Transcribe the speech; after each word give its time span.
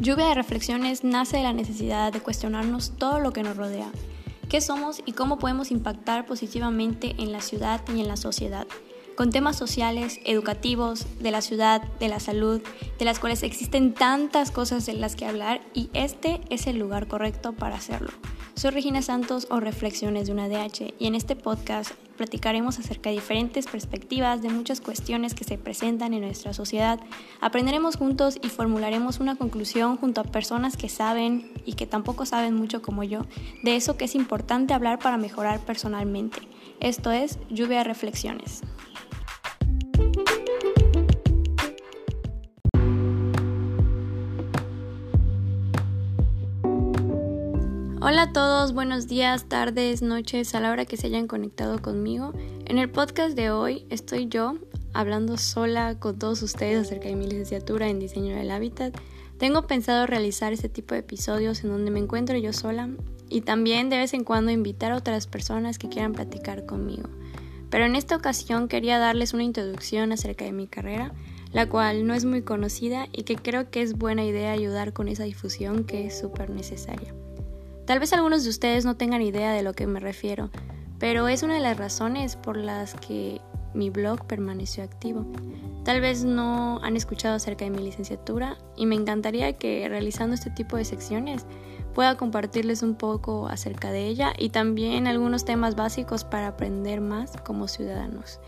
Lluvia 0.00 0.28
de 0.28 0.34
Reflexiones 0.34 1.02
nace 1.02 1.38
de 1.38 1.42
la 1.42 1.52
necesidad 1.52 2.12
de 2.12 2.20
cuestionarnos 2.20 2.92
todo 2.96 3.18
lo 3.18 3.32
que 3.32 3.42
nos 3.42 3.56
rodea, 3.56 3.90
qué 4.48 4.60
somos 4.60 5.02
y 5.04 5.12
cómo 5.12 5.40
podemos 5.40 5.72
impactar 5.72 6.24
positivamente 6.24 7.16
en 7.18 7.32
la 7.32 7.40
ciudad 7.40 7.80
y 7.92 8.00
en 8.00 8.06
la 8.06 8.16
sociedad, 8.16 8.68
con 9.16 9.30
temas 9.30 9.56
sociales, 9.56 10.20
educativos, 10.24 11.06
de 11.18 11.32
la 11.32 11.40
ciudad, 11.40 11.82
de 11.98 12.06
la 12.06 12.20
salud, 12.20 12.62
de 12.96 13.04
las 13.04 13.18
cuales 13.18 13.42
existen 13.42 13.92
tantas 13.92 14.52
cosas 14.52 14.86
en 14.86 15.00
las 15.00 15.16
que 15.16 15.26
hablar 15.26 15.62
y 15.74 15.90
este 15.94 16.42
es 16.48 16.68
el 16.68 16.78
lugar 16.78 17.08
correcto 17.08 17.52
para 17.54 17.74
hacerlo. 17.74 18.12
Soy 18.58 18.72
Regina 18.72 19.02
Santos 19.02 19.46
o 19.50 19.60
Reflexiones 19.60 20.26
de 20.26 20.32
una 20.32 20.48
DH 20.48 20.92
y 20.98 21.06
en 21.06 21.14
este 21.14 21.36
podcast 21.36 21.92
platicaremos 22.16 22.80
acerca 22.80 23.08
de 23.08 23.14
diferentes 23.14 23.68
perspectivas 23.68 24.42
de 24.42 24.48
muchas 24.48 24.80
cuestiones 24.80 25.32
que 25.34 25.44
se 25.44 25.58
presentan 25.58 26.12
en 26.12 26.22
nuestra 26.22 26.52
sociedad. 26.52 26.98
Aprenderemos 27.40 27.94
juntos 27.94 28.36
y 28.42 28.48
formularemos 28.48 29.20
una 29.20 29.36
conclusión 29.36 29.96
junto 29.96 30.22
a 30.22 30.24
personas 30.24 30.76
que 30.76 30.88
saben 30.88 31.52
y 31.66 31.74
que 31.74 31.86
tampoco 31.86 32.26
saben 32.26 32.56
mucho 32.56 32.82
como 32.82 33.04
yo 33.04 33.26
de 33.62 33.76
eso 33.76 33.96
que 33.96 34.06
es 34.06 34.16
importante 34.16 34.74
hablar 34.74 34.98
para 34.98 35.18
mejorar 35.18 35.60
personalmente. 35.60 36.40
Esto 36.80 37.12
es 37.12 37.38
Lluvia 37.50 37.78
de 37.78 37.84
Reflexiones. 37.84 38.62
Hola 48.10 48.22
a 48.22 48.32
todos, 48.32 48.72
buenos 48.72 49.06
días, 49.06 49.50
tardes, 49.50 50.00
noches, 50.00 50.54
a 50.54 50.60
la 50.60 50.70
hora 50.70 50.86
que 50.86 50.96
se 50.96 51.08
hayan 51.08 51.26
conectado 51.26 51.82
conmigo. 51.82 52.32
En 52.64 52.78
el 52.78 52.88
podcast 52.88 53.36
de 53.36 53.50
hoy 53.50 53.84
estoy 53.90 54.28
yo 54.28 54.54
hablando 54.94 55.36
sola 55.36 55.98
con 56.00 56.18
todos 56.18 56.40
ustedes 56.40 56.78
acerca 56.86 57.08
de 57.08 57.16
mi 57.16 57.26
licenciatura 57.26 57.86
en 57.86 57.98
diseño 57.98 58.34
del 58.34 58.50
hábitat. 58.50 58.98
Tengo 59.36 59.66
pensado 59.66 60.06
realizar 60.06 60.54
este 60.54 60.70
tipo 60.70 60.94
de 60.94 61.00
episodios 61.00 61.62
en 61.62 61.68
donde 61.68 61.90
me 61.90 61.98
encuentro 62.00 62.38
yo 62.38 62.54
sola 62.54 62.88
y 63.28 63.42
también 63.42 63.90
de 63.90 63.98
vez 63.98 64.14
en 64.14 64.24
cuando 64.24 64.52
invitar 64.52 64.92
a 64.92 64.96
otras 64.96 65.26
personas 65.26 65.78
que 65.78 65.90
quieran 65.90 66.14
platicar 66.14 66.64
conmigo. 66.64 67.10
Pero 67.68 67.84
en 67.84 67.94
esta 67.94 68.16
ocasión 68.16 68.68
quería 68.68 68.98
darles 68.98 69.34
una 69.34 69.44
introducción 69.44 70.12
acerca 70.12 70.46
de 70.46 70.52
mi 70.52 70.66
carrera, 70.66 71.12
la 71.52 71.68
cual 71.68 72.06
no 72.06 72.14
es 72.14 72.24
muy 72.24 72.40
conocida 72.40 73.06
y 73.12 73.24
que 73.24 73.36
creo 73.36 73.70
que 73.70 73.82
es 73.82 73.98
buena 73.98 74.24
idea 74.24 74.52
ayudar 74.52 74.94
con 74.94 75.08
esa 75.08 75.24
difusión 75.24 75.84
que 75.84 76.06
es 76.06 76.18
súper 76.18 76.48
necesaria. 76.48 77.12
Tal 77.88 78.00
vez 78.00 78.12
algunos 78.12 78.44
de 78.44 78.50
ustedes 78.50 78.84
no 78.84 78.96
tengan 78.96 79.22
idea 79.22 79.50
de 79.50 79.62
lo 79.62 79.72
que 79.72 79.86
me 79.86 79.98
refiero, 79.98 80.50
pero 80.98 81.26
es 81.26 81.42
una 81.42 81.54
de 81.54 81.60
las 81.60 81.78
razones 81.78 82.36
por 82.36 82.58
las 82.58 82.92
que 82.92 83.40
mi 83.72 83.88
blog 83.88 84.26
permaneció 84.26 84.84
activo. 84.84 85.24
Tal 85.86 86.02
vez 86.02 86.22
no 86.22 86.80
han 86.82 86.98
escuchado 86.98 87.36
acerca 87.36 87.64
de 87.64 87.70
mi 87.70 87.78
licenciatura 87.78 88.58
y 88.76 88.84
me 88.84 88.94
encantaría 88.94 89.54
que 89.54 89.88
realizando 89.88 90.34
este 90.34 90.50
tipo 90.50 90.76
de 90.76 90.84
secciones 90.84 91.46
pueda 91.94 92.18
compartirles 92.18 92.82
un 92.82 92.94
poco 92.94 93.48
acerca 93.48 93.90
de 93.90 94.06
ella 94.06 94.34
y 94.36 94.50
también 94.50 95.06
algunos 95.06 95.46
temas 95.46 95.74
básicos 95.74 96.24
para 96.24 96.48
aprender 96.48 97.00
más 97.00 97.38
como 97.38 97.68
ciudadanos. 97.68 98.38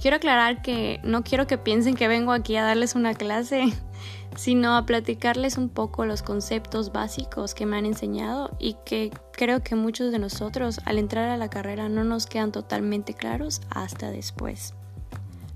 Quiero 0.00 0.16
aclarar 0.16 0.60
que 0.60 1.00
no 1.02 1.24
quiero 1.24 1.46
que 1.46 1.56
piensen 1.56 1.94
que 1.94 2.06
vengo 2.06 2.32
aquí 2.32 2.56
a 2.56 2.64
darles 2.64 2.94
una 2.94 3.14
clase, 3.14 3.64
sino 4.36 4.76
a 4.76 4.84
platicarles 4.84 5.56
un 5.56 5.70
poco 5.70 6.04
los 6.04 6.22
conceptos 6.22 6.92
básicos 6.92 7.54
que 7.54 7.64
me 7.64 7.78
han 7.78 7.86
enseñado 7.86 8.54
y 8.58 8.76
que 8.84 9.10
creo 9.32 9.62
que 9.62 9.74
muchos 9.74 10.12
de 10.12 10.18
nosotros 10.18 10.80
al 10.84 10.98
entrar 10.98 11.30
a 11.30 11.38
la 11.38 11.48
carrera 11.48 11.88
no 11.88 12.04
nos 12.04 12.26
quedan 12.26 12.52
totalmente 12.52 13.14
claros 13.14 13.62
hasta 13.70 14.10
después. 14.10 14.74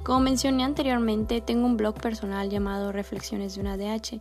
Como 0.02 0.20
mencioné 0.20 0.64
anteriormente, 0.64 1.42
tengo 1.42 1.66
un 1.66 1.76
blog 1.76 2.00
personal 2.00 2.48
llamado 2.48 2.90
Reflexiones 2.90 3.54
de 3.54 3.60
una 3.60 3.76
DH, 3.76 4.18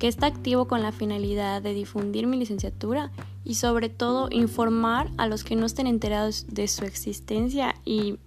que 0.00 0.08
está 0.08 0.26
activo 0.26 0.66
con 0.66 0.82
la 0.82 0.90
finalidad 0.90 1.62
de 1.62 1.74
difundir 1.74 2.26
mi 2.26 2.36
licenciatura 2.36 3.12
y 3.44 3.54
sobre 3.54 3.88
todo 3.88 4.28
informar 4.32 5.08
a 5.18 5.28
los 5.28 5.44
que 5.44 5.54
no 5.54 5.66
estén 5.66 5.86
enterados 5.86 6.46
de 6.48 6.66
su 6.66 6.84
existencia 6.84 7.76
y 7.84 8.18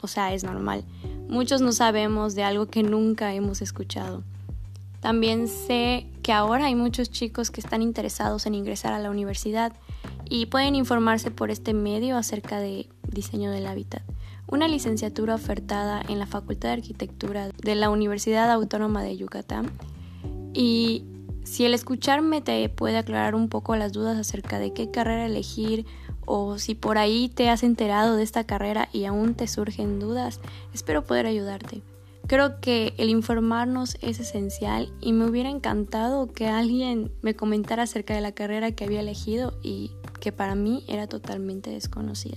o 0.00 0.06
sea, 0.06 0.32
es 0.32 0.44
normal. 0.44 0.84
Muchos 1.28 1.60
no 1.60 1.72
sabemos 1.72 2.34
de 2.34 2.42
algo 2.42 2.66
que 2.66 2.82
nunca 2.82 3.34
hemos 3.34 3.62
escuchado. 3.62 4.22
También 5.00 5.46
sé 5.46 6.06
que 6.22 6.32
ahora 6.32 6.66
hay 6.66 6.74
muchos 6.74 7.10
chicos 7.10 7.50
que 7.50 7.60
están 7.60 7.82
interesados 7.82 8.46
en 8.46 8.54
ingresar 8.54 8.92
a 8.92 8.98
la 8.98 9.10
universidad 9.10 9.72
y 10.28 10.46
pueden 10.46 10.74
informarse 10.74 11.30
por 11.30 11.50
este 11.50 11.72
medio 11.72 12.16
acerca 12.16 12.58
de 12.58 12.88
diseño 13.08 13.50
del 13.50 13.66
hábitat. 13.66 14.02
Una 14.46 14.66
licenciatura 14.66 15.34
ofertada 15.34 16.02
en 16.08 16.18
la 16.18 16.26
Facultad 16.26 16.70
de 16.70 16.74
Arquitectura 16.74 17.48
de 17.48 17.74
la 17.74 17.90
Universidad 17.90 18.50
Autónoma 18.50 19.02
de 19.02 19.16
Yucatán. 19.16 19.70
Y 20.54 21.04
si 21.44 21.64
el 21.64 21.74
escucharme 21.74 22.40
te 22.40 22.68
puede 22.68 22.98
aclarar 22.98 23.34
un 23.34 23.48
poco 23.48 23.76
las 23.76 23.92
dudas 23.92 24.18
acerca 24.18 24.58
de 24.58 24.72
qué 24.72 24.90
carrera 24.90 25.26
elegir 25.26 25.86
o 26.30 26.58
si 26.58 26.74
por 26.74 26.98
ahí 26.98 27.30
te 27.30 27.48
has 27.48 27.62
enterado 27.62 28.16
de 28.16 28.22
esta 28.22 28.44
carrera 28.44 28.90
y 28.92 29.06
aún 29.06 29.34
te 29.34 29.48
surgen 29.48 29.98
dudas, 29.98 30.40
espero 30.74 31.02
poder 31.02 31.24
ayudarte. 31.24 31.80
Creo 32.26 32.60
que 32.60 32.92
el 32.98 33.08
informarnos 33.08 33.96
es 34.02 34.20
esencial 34.20 34.92
y 35.00 35.14
me 35.14 35.24
hubiera 35.24 35.48
encantado 35.48 36.30
que 36.30 36.46
alguien 36.46 37.10
me 37.22 37.34
comentara 37.34 37.84
acerca 37.84 38.14
de 38.14 38.20
la 38.20 38.32
carrera 38.32 38.72
que 38.72 38.84
había 38.84 39.00
elegido 39.00 39.58
y 39.62 39.92
que 40.20 40.30
para 40.30 40.54
mí 40.54 40.84
era 40.86 41.06
totalmente 41.06 41.70
desconocida. 41.70 42.36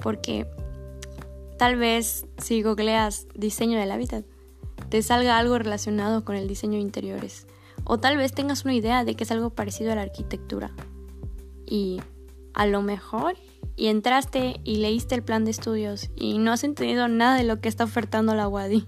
Porque 0.00 0.46
tal 1.58 1.74
vez 1.74 2.26
si 2.38 2.62
googleas 2.62 3.26
diseño 3.34 3.80
del 3.80 3.90
hábitat, 3.90 4.24
te 4.88 5.02
salga 5.02 5.36
algo 5.36 5.58
relacionado 5.58 6.24
con 6.24 6.36
el 6.36 6.46
diseño 6.46 6.74
de 6.74 6.82
interiores. 6.82 7.48
O 7.82 7.98
tal 7.98 8.16
vez 8.16 8.30
tengas 8.30 8.64
una 8.64 8.74
idea 8.74 9.04
de 9.04 9.16
que 9.16 9.24
es 9.24 9.32
algo 9.32 9.50
parecido 9.50 9.90
a 9.90 9.96
la 9.96 10.02
arquitectura. 10.02 10.70
Y 11.66 12.00
a 12.54 12.66
lo 12.66 12.82
mejor 12.82 13.36
y 13.76 13.86
entraste 13.86 14.60
y 14.64 14.76
leíste 14.76 15.14
el 15.14 15.22
plan 15.22 15.44
de 15.44 15.50
estudios 15.50 16.10
y 16.16 16.38
no 16.38 16.52
has 16.52 16.64
entendido 16.64 17.08
nada 17.08 17.36
de 17.36 17.44
lo 17.44 17.60
que 17.60 17.68
está 17.68 17.84
ofertando 17.84 18.34
la 18.34 18.48
WADI. 18.48 18.86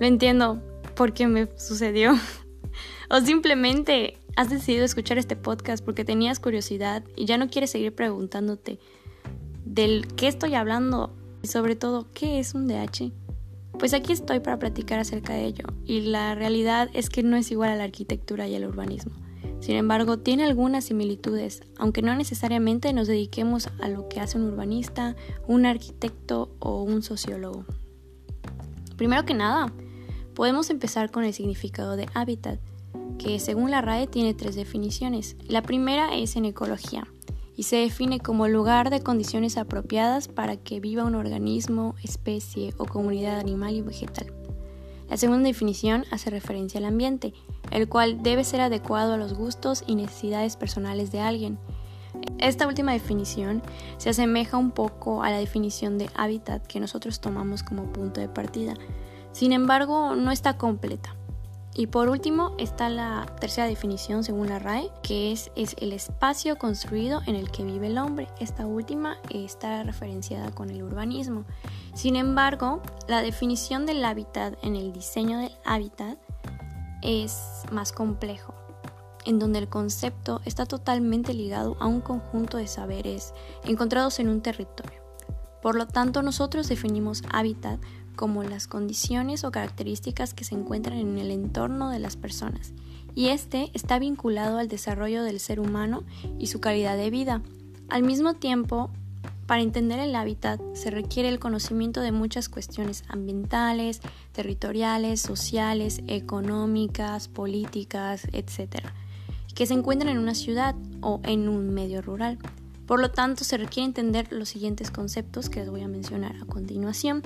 Lo 0.00 0.06
entiendo 0.06 0.62
porque 0.94 1.26
me 1.26 1.48
sucedió. 1.56 2.14
o 3.10 3.20
simplemente 3.20 4.18
has 4.36 4.50
decidido 4.50 4.84
escuchar 4.84 5.18
este 5.18 5.36
podcast 5.36 5.84
porque 5.84 6.04
tenías 6.04 6.40
curiosidad 6.40 7.04
y 7.16 7.24
ya 7.24 7.38
no 7.38 7.48
quieres 7.48 7.70
seguir 7.70 7.94
preguntándote 7.94 8.78
del 9.64 10.06
qué 10.14 10.28
estoy 10.28 10.54
hablando 10.54 11.14
y 11.42 11.48
sobre 11.48 11.76
todo 11.76 12.06
qué 12.12 12.38
es 12.38 12.54
un 12.54 12.66
DH. 12.66 13.12
Pues 13.78 13.94
aquí 13.94 14.12
estoy 14.12 14.40
para 14.40 14.58
platicar 14.58 14.98
acerca 14.98 15.34
de 15.34 15.44
ello 15.44 15.64
y 15.84 16.00
la 16.00 16.34
realidad 16.34 16.88
es 16.94 17.10
que 17.10 17.22
no 17.22 17.36
es 17.36 17.50
igual 17.50 17.70
a 17.70 17.76
la 17.76 17.84
arquitectura 17.84 18.48
y 18.48 18.54
al 18.56 18.64
urbanismo. 18.64 19.27
Sin 19.60 19.76
embargo, 19.76 20.18
tiene 20.18 20.44
algunas 20.44 20.84
similitudes, 20.84 21.62
aunque 21.78 22.02
no 22.02 22.14
necesariamente 22.14 22.92
nos 22.92 23.08
dediquemos 23.08 23.68
a 23.80 23.88
lo 23.88 24.08
que 24.08 24.20
hace 24.20 24.38
un 24.38 24.44
urbanista, 24.44 25.16
un 25.46 25.66
arquitecto 25.66 26.50
o 26.60 26.82
un 26.82 27.02
sociólogo. 27.02 27.64
Primero 28.96 29.24
que 29.24 29.34
nada, 29.34 29.72
podemos 30.34 30.70
empezar 30.70 31.10
con 31.10 31.24
el 31.24 31.34
significado 31.34 31.96
de 31.96 32.06
hábitat, 32.14 32.60
que 33.18 33.40
según 33.40 33.70
la 33.70 33.80
RAE 33.80 34.06
tiene 34.06 34.34
tres 34.34 34.54
definiciones. 34.54 35.36
La 35.48 35.62
primera 35.62 36.14
es 36.14 36.36
en 36.36 36.44
ecología 36.44 37.06
y 37.56 37.64
se 37.64 37.76
define 37.76 38.20
como 38.20 38.46
lugar 38.46 38.90
de 38.90 39.00
condiciones 39.00 39.56
apropiadas 39.56 40.28
para 40.28 40.56
que 40.56 40.78
viva 40.78 41.04
un 41.04 41.16
organismo, 41.16 41.96
especie 42.04 42.72
o 42.78 42.86
comunidad 42.86 43.40
animal 43.40 43.74
y 43.74 43.82
vegetal. 43.82 44.32
La 45.10 45.16
segunda 45.16 45.48
definición 45.48 46.04
hace 46.12 46.30
referencia 46.30 46.78
al 46.78 46.86
ambiente 46.86 47.34
el 47.70 47.88
cual 47.88 48.22
debe 48.22 48.44
ser 48.44 48.60
adecuado 48.60 49.14
a 49.14 49.16
los 49.16 49.34
gustos 49.34 49.84
y 49.86 49.94
necesidades 49.94 50.56
personales 50.56 51.12
de 51.12 51.20
alguien. 51.20 51.58
Esta 52.38 52.66
última 52.66 52.92
definición 52.92 53.62
se 53.96 54.10
asemeja 54.10 54.56
un 54.56 54.70
poco 54.70 55.22
a 55.22 55.30
la 55.30 55.38
definición 55.38 55.98
de 55.98 56.10
hábitat 56.14 56.66
que 56.66 56.80
nosotros 56.80 57.20
tomamos 57.20 57.62
como 57.62 57.84
punto 57.92 58.20
de 58.20 58.28
partida. 58.28 58.74
Sin 59.32 59.52
embargo, 59.52 60.14
no 60.14 60.30
está 60.30 60.56
completa. 60.56 61.14
Y 61.74 61.86
por 61.86 62.08
último 62.08 62.56
está 62.58 62.88
la 62.88 63.24
tercera 63.40 63.68
definición 63.68 64.24
según 64.24 64.48
la 64.48 64.58
RAE, 64.58 64.90
que 65.02 65.30
es, 65.30 65.52
es, 65.54 65.76
el 65.78 65.92
espacio 65.92 66.58
construido 66.58 67.20
en 67.26 67.36
el 67.36 67.52
que 67.52 67.62
vive 67.62 67.86
el 67.86 67.98
hombre. 67.98 68.26
Esta 68.40 68.66
última 68.66 69.16
está 69.30 69.84
referenciada 69.84 70.50
con 70.50 70.70
el 70.70 70.82
urbanismo. 70.82 71.44
Sin 71.94 72.16
embargo, 72.16 72.82
la 73.06 73.22
definición 73.22 73.86
del 73.86 74.04
hábitat 74.04 74.54
en 74.62 74.74
el 74.74 74.92
diseño 74.92 75.38
del 75.38 75.52
hábitat 75.64 76.18
es 77.02 77.62
más 77.70 77.92
complejo, 77.92 78.54
en 79.24 79.38
donde 79.38 79.58
el 79.58 79.68
concepto 79.68 80.40
está 80.44 80.66
totalmente 80.66 81.34
ligado 81.34 81.76
a 81.80 81.86
un 81.86 82.00
conjunto 82.00 82.56
de 82.56 82.66
saberes 82.66 83.34
encontrados 83.64 84.18
en 84.18 84.28
un 84.28 84.40
territorio. 84.40 85.02
Por 85.62 85.74
lo 85.74 85.86
tanto, 85.86 86.22
nosotros 86.22 86.68
definimos 86.68 87.22
hábitat 87.30 87.80
como 88.16 88.42
las 88.42 88.66
condiciones 88.66 89.44
o 89.44 89.50
características 89.50 90.34
que 90.34 90.44
se 90.44 90.54
encuentran 90.54 90.98
en 90.98 91.18
el 91.18 91.30
entorno 91.30 91.90
de 91.90 91.98
las 92.00 92.16
personas, 92.16 92.72
y 93.14 93.28
este 93.28 93.70
está 93.74 93.98
vinculado 93.98 94.58
al 94.58 94.68
desarrollo 94.68 95.24
del 95.24 95.40
ser 95.40 95.60
humano 95.60 96.04
y 96.38 96.48
su 96.48 96.60
calidad 96.60 96.96
de 96.96 97.10
vida. 97.10 97.42
Al 97.88 98.02
mismo 98.02 98.34
tiempo, 98.34 98.90
para 99.48 99.62
entender 99.62 99.98
el 99.98 100.14
hábitat 100.14 100.60
se 100.74 100.90
requiere 100.90 101.30
el 101.30 101.38
conocimiento 101.38 102.02
de 102.02 102.12
muchas 102.12 102.50
cuestiones 102.50 103.02
ambientales, 103.08 104.02
territoriales, 104.32 105.22
sociales, 105.22 106.02
económicas, 106.06 107.28
políticas, 107.28 108.28
etc., 108.34 108.84
que 109.54 109.64
se 109.64 109.72
encuentran 109.72 110.12
en 110.12 110.18
una 110.18 110.34
ciudad 110.34 110.74
o 111.00 111.22
en 111.24 111.48
un 111.48 111.72
medio 111.72 112.02
rural. 112.02 112.36
Por 112.86 113.00
lo 113.00 113.10
tanto, 113.10 113.42
se 113.42 113.56
requiere 113.56 113.86
entender 113.86 114.30
los 114.30 114.50
siguientes 114.50 114.90
conceptos 114.90 115.48
que 115.48 115.60
les 115.60 115.70
voy 115.70 115.80
a 115.80 115.88
mencionar 115.88 116.36
a 116.36 116.44
continuación. 116.44 117.22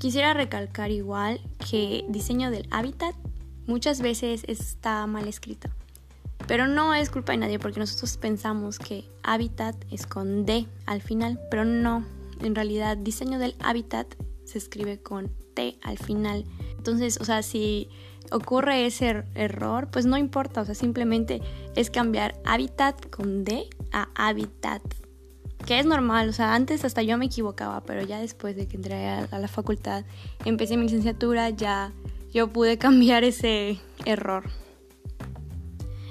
Quisiera 0.00 0.32
recalcar 0.32 0.92
igual 0.92 1.42
que 1.70 2.06
diseño 2.08 2.50
del 2.50 2.66
hábitat 2.70 3.14
muchas 3.66 4.00
veces 4.00 4.44
está 4.48 5.06
mal 5.06 5.28
escrito. 5.28 5.68
Pero 6.46 6.66
no 6.66 6.94
es 6.94 7.10
culpa 7.10 7.32
de 7.32 7.38
nadie 7.38 7.58
porque 7.58 7.80
nosotros 7.80 8.16
pensamos 8.16 8.78
que 8.78 9.04
hábitat 9.22 9.76
es 9.90 10.06
con 10.06 10.44
D 10.44 10.66
al 10.86 11.00
final, 11.00 11.40
pero 11.50 11.64
no. 11.64 12.04
En 12.40 12.54
realidad, 12.54 12.96
diseño 12.96 13.38
del 13.38 13.54
hábitat 13.60 14.14
se 14.44 14.58
escribe 14.58 15.00
con 15.00 15.30
T 15.54 15.78
al 15.82 15.98
final. 15.98 16.44
Entonces, 16.76 17.18
o 17.20 17.24
sea, 17.24 17.42
si 17.42 17.88
ocurre 18.30 18.86
ese 18.86 19.08
er-, 19.08 19.24
error, 19.34 19.88
pues 19.90 20.04
no 20.04 20.18
importa, 20.18 20.60
o 20.60 20.64
sea, 20.64 20.74
simplemente 20.74 21.40
es 21.76 21.90
cambiar 21.90 22.34
hábitat 22.44 23.08
con 23.08 23.44
D 23.44 23.68
a 23.92 24.08
hábitat. 24.14 24.82
Que 25.64 25.78
es 25.78 25.86
normal, 25.86 26.28
o 26.28 26.32
sea, 26.34 26.54
antes 26.54 26.84
hasta 26.84 27.02
yo 27.02 27.16
me 27.16 27.24
equivocaba, 27.24 27.82
pero 27.84 28.02
ya 28.02 28.20
después 28.20 28.54
de 28.54 28.68
que 28.68 28.76
entré 28.76 29.08
a, 29.08 29.28
a 29.30 29.38
la 29.38 29.48
facultad, 29.48 30.04
empecé 30.44 30.76
mi 30.76 30.82
licenciatura, 30.82 31.48
ya 31.48 31.92
yo 32.34 32.48
pude 32.48 32.76
cambiar 32.78 33.24
ese 33.24 33.78
error. 34.04 34.44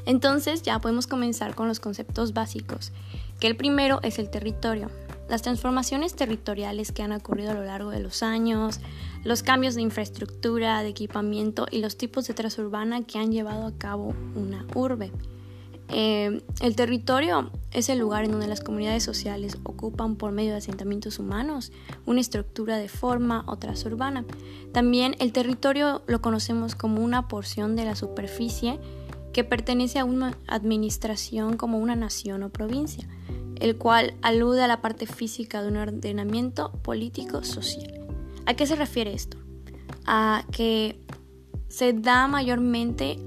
Entonces 0.06 0.64
ya 0.64 0.80
podemos 0.80 1.08
comenzar 1.08 1.56
con 1.56 1.68
los 1.68 1.80
conceptos 1.80 2.34
básicos, 2.34 2.92
que 3.40 3.48
el 3.48 3.56
primero 3.56 4.00
es 4.04 4.20
el 4.20 4.30
territorio. 4.30 4.90
Las 5.30 5.42
transformaciones 5.42 6.16
territoriales 6.16 6.92
que 6.92 7.02
han 7.02 7.14
ocurrido 7.14 7.52
a 7.52 7.56
lo 7.56 7.64
largo 7.64 7.92
de 7.92 8.02
los 8.02 8.24
años, 8.24 8.80
los 9.24 9.42
cambios 9.42 9.76
de 9.76 9.82
infraestructura, 9.82 10.84
de 10.84 10.90
equipamiento 10.90 11.66
y 11.72 11.80
los 11.80 11.98
tipos 11.98 12.28
de 12.28 12.34
transurbana 12.34 13.04
que 13.04 13.20
han 13.20 13.32
llevado 13.32 13.66
a 13.66 13.78
cabo 13.78 14.14
una 14.36 14.66
urbe. 14.76 15.12
Eh, 15.90 16.42
el 16.62 16.76
territorio 16.76 17.52
es 17.72 17.90
el 17.90 18.00
lugar 18.00 18.26
en 18.26 18.32
donde 18.32 18.48
las 18.48 18.62
comunidades 18.62 19.04
sociales 19.04 19.58
ocupan 19.64 20.16
por 20.16 20.32
medio 20.32 20.52
de 20.52 20.58
asentamientos 20.58 21.20
humanos 21.20 21.72
una 22.06 22.22
estructura 22.22 22.78
de 22.78 22.90
forma 22.90 23.44
o 23.48 23.58
transurbana. 23.58 24.26
También 24.72 25.16
el 25.20 25.32
territorio 25.34 26.02
lo 26.08 26.22
conocemos 26.22 26.76
como 26.76 27.04
una 27.04 27.28
porción 27.28 27.76
de 27.76 27.86
la 27.86 27.96
superficie 27.96 28.80
que 29.34 29.44
pertenece 29.44 30.00
a 30.00 30.06
una 30.06 30.38
administración 30.48 31.58
como 31.58 31.80
una 31.80 31.96
nación 31.96 32.44
o 32.44 32.50
provincia, 32.50 33.08
el 33.60 33.78
cual 33.78 34.14
alude 34.22 34.64
a 34.64 34.68
la 34.68 34.82
parte 34.82 35.08
física 35.08 35.62
de 35.62 35.70
un 35.70 35.78
ordenamiento 35.78 36.72
político-social. 36.84 38.06
¿A 38.46 38.54
qué 38.54 38.68
se 38.68 38.76
refiere 38.76 39.14
esto? 39.14 39.38
A 40.06 40.46
que 40.52 41.00
se 41.68 41.94
da 41.94 42.28
mayormente 42.28 43.18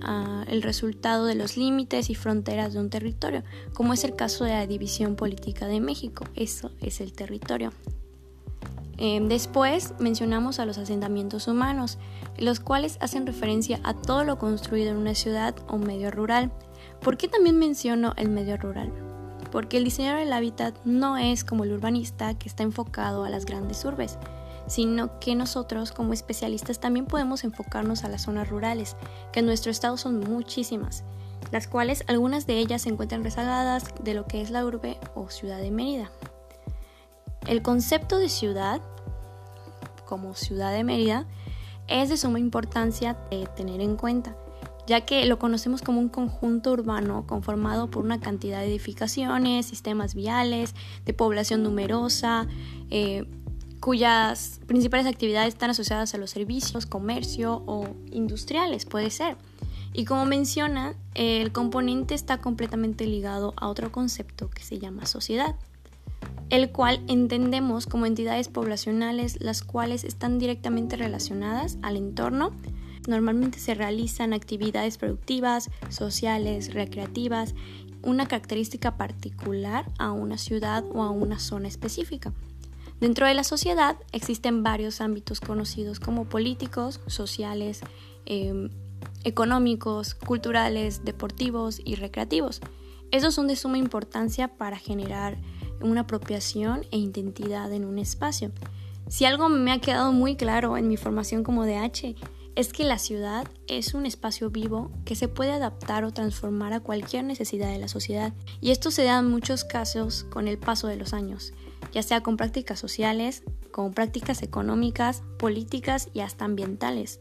el 0.47 0.63
resultado 0.63 1.27
de 1.27 1.35
los 1.35 1.57
límites 1.57 2.11
y 2.11 2.15
fronteras 2.15 2.75
de 2.75 2.79
un 2.81 2.91
territorio, 2.91 3.43
como 3.75 3.93
es 3.93 4.05
el 4.05 4.15
caso 4.15 4.45
de 4.45 4.53
la 4.53 4.67
división 4.67 5.17
política 5.17 5.67
de 5.67 5.81
México. 5.81 6.25
Eso 6.37 6.71
es 6.81 7.01
el 7.01 7.13
territorio. 7.13 7.73
Em, 8.99 9.29
después 9.29 9.93
mencionamos 9.99 10.59
a 10.59 10.65
los 10.65 10.79
asentamientos 10.79 11.49
humanos, 11.49 11.99
los 12.39 12.61
cuales 12.61 12.97
hacen 13.01 13.27
referencia 13.27 13.81
a 13.85 13.95
todo 13.95 14.25
lo 14.25 14.39
construido 14.39 14.91
en 14.91 14.97
una 14.97 15.15
ciudad 15.15 15.55
o 15.69 15.77
medio 15.77 16.11
rural. 16.11 16.51
¿Por 17.01 17.19
qué 17.19 17.29
también 17.29 17.59
menciono 17.59 18.15
el 18.17 18.31
medio 18.31 18.57
rural? 18.57 18.93
Porque 19.53 19.77
el 19.77 19.85
diseñador 19.85 20.21
del 20.21 20.33
hábitat 20.33 20.75
no 20.85 21.19
es 21.19 21.45
como 21.45 21.65
el 21.65 21.73
urbanista 21.73 22.35
que 22.35 22.49
está 22.49 22.63
enfocado 22.63 23.25
a 23.25 23.31
las 23.31 23.45
grandes 23.45 23.85
urbes, 23.85 24.19
sino 24.67 25.21
que 25.21 25.35
nosotros 25.35 25.93
como 25.93 26.13
especialistas 26.13 26.81
también 26.81 27.07
podemos 27.07 27.45
enfocarnos 27.45 28.03
a 28.03 28.09
las 28.09 28.23
zonas 28.23 28.49
rurales, 28.49 28.97
que 29.33 29.41
en 29.41 29.47
nuestro 29.47 29.71
estado 29.71 29.97
son 29.97 30.21
muchísimas, 30.21 31.05
las 31.53 31.69
cuales 31.69 32.03
algunas 32.09 32.47
de 32.47 32.59
ellas 32.59 32.83
se 32.83 32.89
encuentran 32.89 33.23
rezagadas 33.23 33.95
de 34.03 34.15
lo 34.15 34.27
que 34.27 34.41
es 34.41 34.51
la 34.51 34.65
urbe 34.65 34.99
o 35.15 35.29
ciudad 35.31 35.59
de 35.59 35.71
Mérida. 35.71 36.11
El 37.47 37.63
concepto 37.63 38.19
de 38.19 38.29
ciudad, 38.29 38.81
como 40.05 40.35
ciudad 40.35 40.73
de 40.73 40.83
Mérida, 40.83 41.27
es 41.87 42.09
de 42.09 42.17
suma 42.17 42.41
importancia 42.41 43.17
de 43.31 43.47
tener 43.57 43.81
en 43.81 43.97
cuenta, 43.97 44.37
ya 44.89 45.03
que 45.03 45.25
lo 45.27 45.39
conocemos 45.39 45.81
como 45.81 46.01
un 46.01 46.09
conjunto 46.09 46.73
urbano 46.73 47.25
conformado 47.27 47.89
por 47.89 48.05
una 48.05 48.19
cantidad 48.19 48.61
de 48.61 48.67
edificaciones, 48.67 49.67
sistemas 49.67 50.15
viales, 50.17 50.75
de 51.05 51.15
población 51.15 51.63
numerosa, 51.63 52.49
eh, 52.91 53.29
cuyas 53.79 54.61
principales 54.67 55.07
actividades 55.07 55.49
están 55.49 55.71
asociadas 55.71 56.15
a 56.15 56.19
los 56.19 56.31
servicios, 56.31 56.87
comercio 56.87 57.63
o 57.67 57.87
industriales, 58.11 58.87
puede 58.87 59.11
ser. 59.11 59.37
Y 59.93 60.05
como 60.05 60.25
menciona, 60.25 60.97
el 61.15 61.53
componente 61.53 62.15
está 62.15 62.39
completamente 62.39 63.07
ligado 63.07 63.55
a 63.57 63.69
otro 63.69 63.93
concepto 63.93 64.51
que 64.51 64.65
se 64.65 64.81
llama 64.81 65.07
sociedad 65.07 65.55
el 66.51 66.71
cual 66.71 67.03
entendemos 67.09 67.87
como 67.87 68.07
entidades 68.07 68.49
poblacionales 68.49 69.39
las 69.41 69.63
cuales 69.63 70.05
están 70.05 70.39
directamente 70.39 70.97
relacionadas 70.97 71.79
al 71.83 71.97
entorno. 71.97 72.53
Normalmente 73.09 73.59
se 73.59 73.75
realizan 73.75 74.33
actividades 74.33 74.99
productivas, 74.99 75.71
sociales, 75.89 76.75
recreativas, 76.75 77.55
una 78.03 78.27
característica 78.27 78.97
particular 78.97 79.91
a 79.99 80.13
una 80.13 80.39
ciudad 80.39 80.85
o 80.93 81.03
a 81.03 81.11
una 81.11 81.39
zona 81.39 81.69
específica. 81.69 82.33
Dentro 83.01 83.27
de 83.27 83.35
la 83.35 83.45
sociedad 83.45 83.97
existen 84.13 84.63
varios 84.63 85.01
ámbitos 85.01 85.41
conocidos 85.41 86.01
como 86.01 86.25
políticos, 86.25 87.01
sociales, 87.07 87.81
em, 88.25 88.71
económicos, 89.25 90.15
culturales, 90.15 91.05
deportivos 91.05 91.81
y 91.85 91.97
recreativos. 91.97 92.61
Esos 93.11 93.35
son 93.35 93.49
de 93.49 93.57
suma 93.57 93.79
importancia 93.79 94.49
para 94.49 94.79
generar 94.79 95.37
una 95.81 96.03
apropiación 96.03 96.87
e 96.91 96.99
identidad 96.99 97.73
en 97.73 97.85
un 97.85 97.99
espacio. 97.99 98.53
Si 99.09 99.25
algo 99.25 99.49
me 99.49 99.73
ha 99.73 99.81
quedado 99.81 100.13
muy 100.13 100.37
claro 100.37 100.77
en 100.77 100.89
mi 100.89 100.97
formación 100.97 101.45
como 101.45 101.65
DH 101.65 102.17
es 102.57 102.73
que 102.73 102.85
la 102.85 102.99
ciudad 102.99 103.47
es 103.69 103.93
un 103.93 104.07
espacio 104.07 104.51
vivo 104.51 104.91
que 105.05 105.15
se 105.15 105.29
puede 105.29 105.53
adaptar 105.53 106.05
o 106.05 106.13
transformar 106.13 106.73
a 106.73 106.81
cualquier 106.81 107.23
necesidad 107.23 107.71
de 107.71 107.79
la 107.79 107.87
sociedad 107.87 108.33
y 108.63 108.71
esto 108.71 108.91
se 108.91 109.05
da 109.05 109.19
en 109.19 109.31
muchos 109.31 109.63
casos 109.65 110.25
con 110.25 110.49
el 110.49 110.59
paso 110.59 110.89
de 110.89 110.97
los 110.97 111.13
años, 111.13 111.53
ya 111.93 112.03
sea 112.03 112.23
con 112.23 112.39
prácticas 112.39 112.81
sociales, 112.81 113.43
con 113.71 113.93
prácticas 113.93 114.43
económicas, 114.43 115.23
políticas 115.39 116.09
y 116.15 116.21
hasta 116.21 116.47
ambientales. 116.47 117.21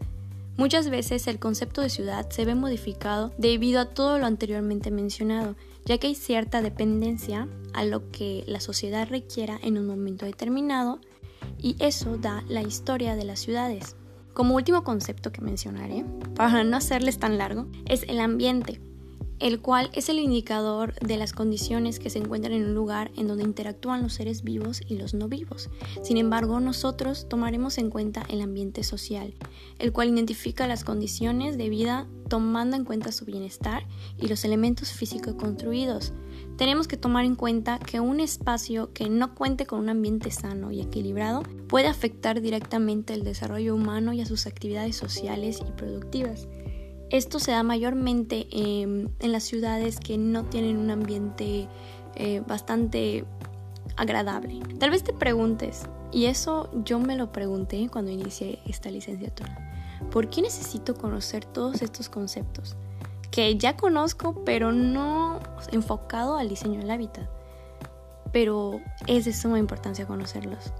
Muchas 0.58 0.90
veces 0.90 1.28
el 1.28 1.38
concepto 1.38 1.82
de 1.82 1.90
ciudad 1.90 2.30
se 2.30 2.46
ve 2.46 2.56
modificado 2.56 3.34
debido 3.38 3.82
a 3.82 3.90
todo 3.90 4.18
lo 4.18 4.26
anteriormente 4.26 4.90
mencionado 4.90 5.58
ya 5.86 5.98
que 5.98 6.08
hay 6.08 6.16
cierta 6.16 6.62
dependencia 6.62 7.48
a 7.74 7.86
lo 7.86 8.12
que 8.12 8.44
la 8.48 8.60
sociedad 8.60 9.08
requiera 9.08 9.60
en 9.62 9.78
un 9.78 9.88
momento 9.88 10.26
determinado 10.26 11.00
y 11.58 11.76
eso 11.80 12.18
da 12.18 12.44
la 12.48 12.62
historia 12.62 13.16
de 13.16 13.26
las 13.26 13.40
ciudades. 13.40 13.96
Como 14.34 14.56
último 14.56 14.84
concepto 14.84 15.32
que 15.32 15.42
mencionaré, 15.42 16.04
para 16.36 16.64
no 16.64 16.76
hacerles 16.78 17.20
tan 17.20 17.38
largo, 17.38 17.68
es 17.86 18.04
el 18.04 18.20
ambiente 18.20 18.82
el 19.40 19.60
cual 19.60 19.90
es 19.94 20.10
el 20.10 20.20
indicador 20.20 20.94
de 21.00 21.18
las 21.18 21.34
condiciones 21.34 22.00
que 22.00 22.10
se 22.10 22.20
encuentran 22.20 22.54
en 22.54 22.66
un 22.66 22.74
lugar 22.74 23.12
en 23.18 23.28
donde 23.28 23.44
interactúan 23.44 24.02
los 24.02 24.14
seres 24.14 24.44
vivos 24.44 24.82
y 24.88 24.98
los 24.98 25.14
no 25.14 25.28
vivos. 25.28 25.70
Sin 26.04 26.18
embargo, 26.18 26.60
nosotros 26.60 27.28
tomaremos 27.28 27.78
en 27.78 27.90
cuenta 27.90 28.26
el 28.30 28.42
ambiente 28.42 28.84
social, 28.84 29.34
el 29.80 29.92
cual 29.92 30.10
identifica 30.10 30.68
las 30.68 30.84
condiciones 30.84 31.58
de 31.58 31.70
vida 31.70 32.08
tomando 32.30 32.76
en 32.76 32.86
cuenta 32.86 33.12
su 33.12 33.26
bienestar 33.26 33.86
y 34.18 34.28
los 34.28 34.46
elementos 34.46 34.92
físicos 34.92 35.36
construidos. 35.36 36.14
Tenemos 36.58 36.88
que 36.88 36.98
tomar 36.98 37.26
en 37.26 37.36
cuenta 37.36 37.80
que 37.80 38.00
un 38.00 38.20
espacio 38.20 38.94
que 38.94 39.10
no 39.10 39.36
cuente 39.36 39.66
con 39.66 39.80
un 39.80 39.90
ambiente 39.90 40.32
sano 40.32 40.72
y 40.72 40.82
equilibrado 40.82 41.44
puede 41.68 41.88
afectar 41.88 42.42
directamente 42.42 43.14
el 43.14 43.24
desarrollo 43.24 43.76
humano 43.76 44.14
y 44.14 44.22
a 44.22 44.26
sus 44.26 44.48
actividades 44.48 44.96
sociales 44.96 45.60
y 45.68 45.72
productivas. 45.74 46.48
Esto 47.12 47.40
se 47.40 47.52
da 47.52 47.64
mayormente 47.64 48.48
en 48.52 49.12
las 49.20 49.44
ciudades 49.44 50.00
que 50.00 50.18
no 50.18 50.46
tienen 50.46 50.78
un 50.78 50.90
ambiente 50.90 51.68
eh, 52.16 52.42
bastante 52.48 53.26
agradable. 53.98 54.60
Tal 54.80 54.90
vez 54.90 55.04
te 55.04 55.14
preguntes, 55.14 55.84
y 56.12 56.26
eso 56.26 56.70
yo 56.84 57.00
me 57.00 57.16
lo 57.16 57.32
pregunté 57.32 57.90
cuando 57.92 58.12
inicié 58.12 58.60
esta 58.66 58.90
licenciatura, 58.90 59.74
¿por 60.12 60.30
qué 60.30 60.42
necesito 60.42 60.96
conocer 60.96 61.46
todos 61.46 61.82
estos 61.82 62.10
conceptos? 62.10 62.76
Que 63.32 63.58
ya 63.58 63.76
conozco, 63.76 64.44
pero 64.46 64.72
no 64.72 65.40
enfocado 65.72 66.38
al 66.38 66.50
diseño 66.50 66.80
del 66.80 66.92
hábitat. 66.92 67.30
Pero 68.32 68.80
es 69.08 69.26
de 69.26 69.34
suma 69.34 69.60
importancia 69.60 70.08
conocerlos, 70.08 70.74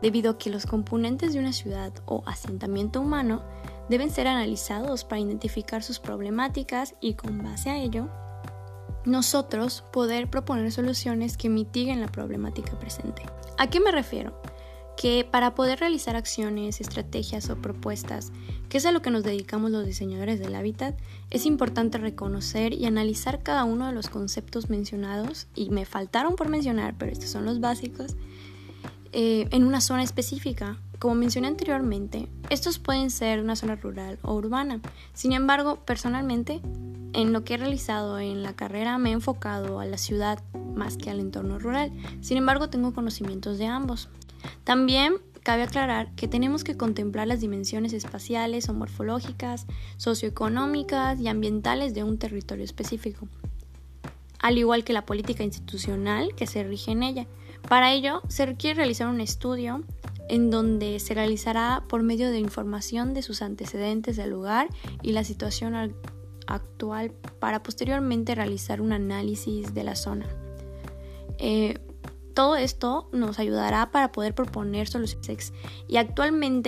debido 0.00 0.32
a 0.32 0.38
que 0.38 0.50
los 0.50 0.66
componentes 0.66 1.32
de 1.32 1.40
una 1.40 1.52
ciudad 1.52 1.92
o 2.06 2.22
asentamiento 2.26 3.00
humano 3.00 3.42
deben 3.88 4.10
ser 4.10 4.26
analizados 4.26 5.04
para 5.04 5.20
identificar 5.20 5.82
sus 5.82 5.98
problemáticas 5.98 6.94
y 7.00 7.14
con 7.14 7.42
base 7.42 7.70
a 7.70 7.78
ello, 7.78 8.08
nosotros 9.04 9.84
poder 9.92 10.28
proponer 10.28 10.70
soluciones 10.70 11.36
que 11.36 11.48
mitiguen 11.48 12.00
la 12.00 12.08
problemática 12.08 12.78
presente. 12.78 13.22
¿A 13.56 13.68
qué 13.68 13.80
me 13.80 13.90
refiero? 13.90 14.40
Que 14.96 15.26
para 15.30 15.54
poder 15.54 15.80
realizar 15.80 16.16
acciones, 16.16 16.80
estrategias 16.80 17.48
o 17.50 17.56
propuestas, 17.56 18.32
que 18.68 18.78
es 18.78 18.86
a 18.86 18.92
lo 18.92 19.00
que 19.00 19.10
nos 19.10 19.24
dedicamos 19.24 19.70
los 19.70 19.86
diseñadores 19.86 20.40
del 20.40 20.54
hábitat, 20.54 20.98
es 21.30 21.46
importante 21.46 21.98
reconocer 21.98 22.74
y 22.74 22.84
analizar 22.84 23.42
cada 23.42 23.64
uno 23.64 23.86
de 23.86 23.92
los 23.92 24.08
conceptos 24.08 24.68
mencionados, 24.68 25.46
y 25.54 25.70
me 25.70 25.86
faltaron 25.86 26.36
por 26.36 26.48
mencionar, 26.48 26.96
pero 26.98 27.12
estos 27.12 27.30
son 27.30 27.44
los 27.44 27.60
básicos, 27.60 28.16
eh, 29.12 29.48
en 29.50 29.64
una 29.64 29.80
zona 29.80 30.02
específica. 30.02 30.78
Como 30.98 31.14
mencioné 31.14 31.46
anteriormente, 31.46 32.28
estos 32.50 32.78
pueden 32.78 33.10
ser 33.10 33.40
una 33.40 33.54
zona 33.54 33.76
rural 33.76 34.18
o 34.22 34.34
urbana. 34.34 34.80
Sin 35.12 35.32
embargo, 35.32 35.84
personalmente, 35.84 36.60
en 37.12 37.32
lo 37.32 37.44
que 37.44 37.54
he 37.54 37.56
realizado 37.56 38.18
en 38.18 38.42
la 38.42 38.54
carrera 38.54 38.98
me 38.98 39.10
he 39.10 39.12
enfocado 39.12 39.78
a 39.78 39.86
la 39.86 39.96
ciudad 39.96 40.42
más 40.74 40.96
que 40.96 41.10
al 41.10 41.20
entorno 41.20 41.58
rural. 41.58 41.92
Sin 42.20 42.36
embargo, 42.36 42.68
tengo 42.68 42.92
conocimientos 42.94 43.58
de 43.58 43.66
ambos. 43.66 44.08
También 44.64 45.14
cabe 45.44 45.62
aclarar 45.62 46.14
que 46.16 46.28
tenemos 46.28 46.64
que 46.64 46.76
contemplar 46.76 47.26
las 47.26 47.40
dimensiones 47.40 47.92
espaciales 47.92 48.68
o 48.68 48.74
morfológicas, 48.74 49.66
socioeconómicas 49.96 51.20
y 51.20 51.28
ambientales 51.28 51.94
de 51.94 52.02
un 52.02 52.18
territorio 52.18 52.64
específico, 52.64 53.28
al 54.40 54.58
igual 54.58 54.84
que 54.84 54.92
la 54.92 55.06
política 55.06 55.44
institucional 55.44 56.34
que 56.34 56.46
se 56.46 56.64
rige 56.64 56.90
en 56.90 57.02
ella. 57.02 57.26
Para 57.68 57.92
ello, 57.92 58.22
se 58.28 58.46
requiere 58.46 58.76
realizar 58.76 59.08
un 59.08 59.20
estudio 59.20 59.84
en 60.28 60.50
donde 60.50 61.00
se 61.00 61.14
realizará 61.14 61.84
por 61.88 62.02
medio 62.02 62.30
de 62.30 62.38
información 62.38 63.14
de 63.14 63.22
sus 63.22 63.42
antecedentes 63.42 64.16
del 64.16 64.30
lugar 64.30 64.68
y 65.02 65.12
la 65.12 65.24
situación 65.24 65.74
actual 66.46 67.12
para 67.38 67.62
posteriormente 67.62 68.34
realizar 68.34 68.80
un 68.80 68.92
análisis 68.92 69.74
de 69.74 69.84
la 69.84 69.96
zona. 69.96 70.26
Eh, 71.38 71.78
todo 72.34 72.56
esto 72.56 73.08
nos 73.12 73.38
ayudará 73.40 73.90
para 73.90 74.12
poder 74.12 74.34
proponer 74.34 74.86
soluciones 74.86 75.52
y 75.88 75.96
actualmente 75.96 76.67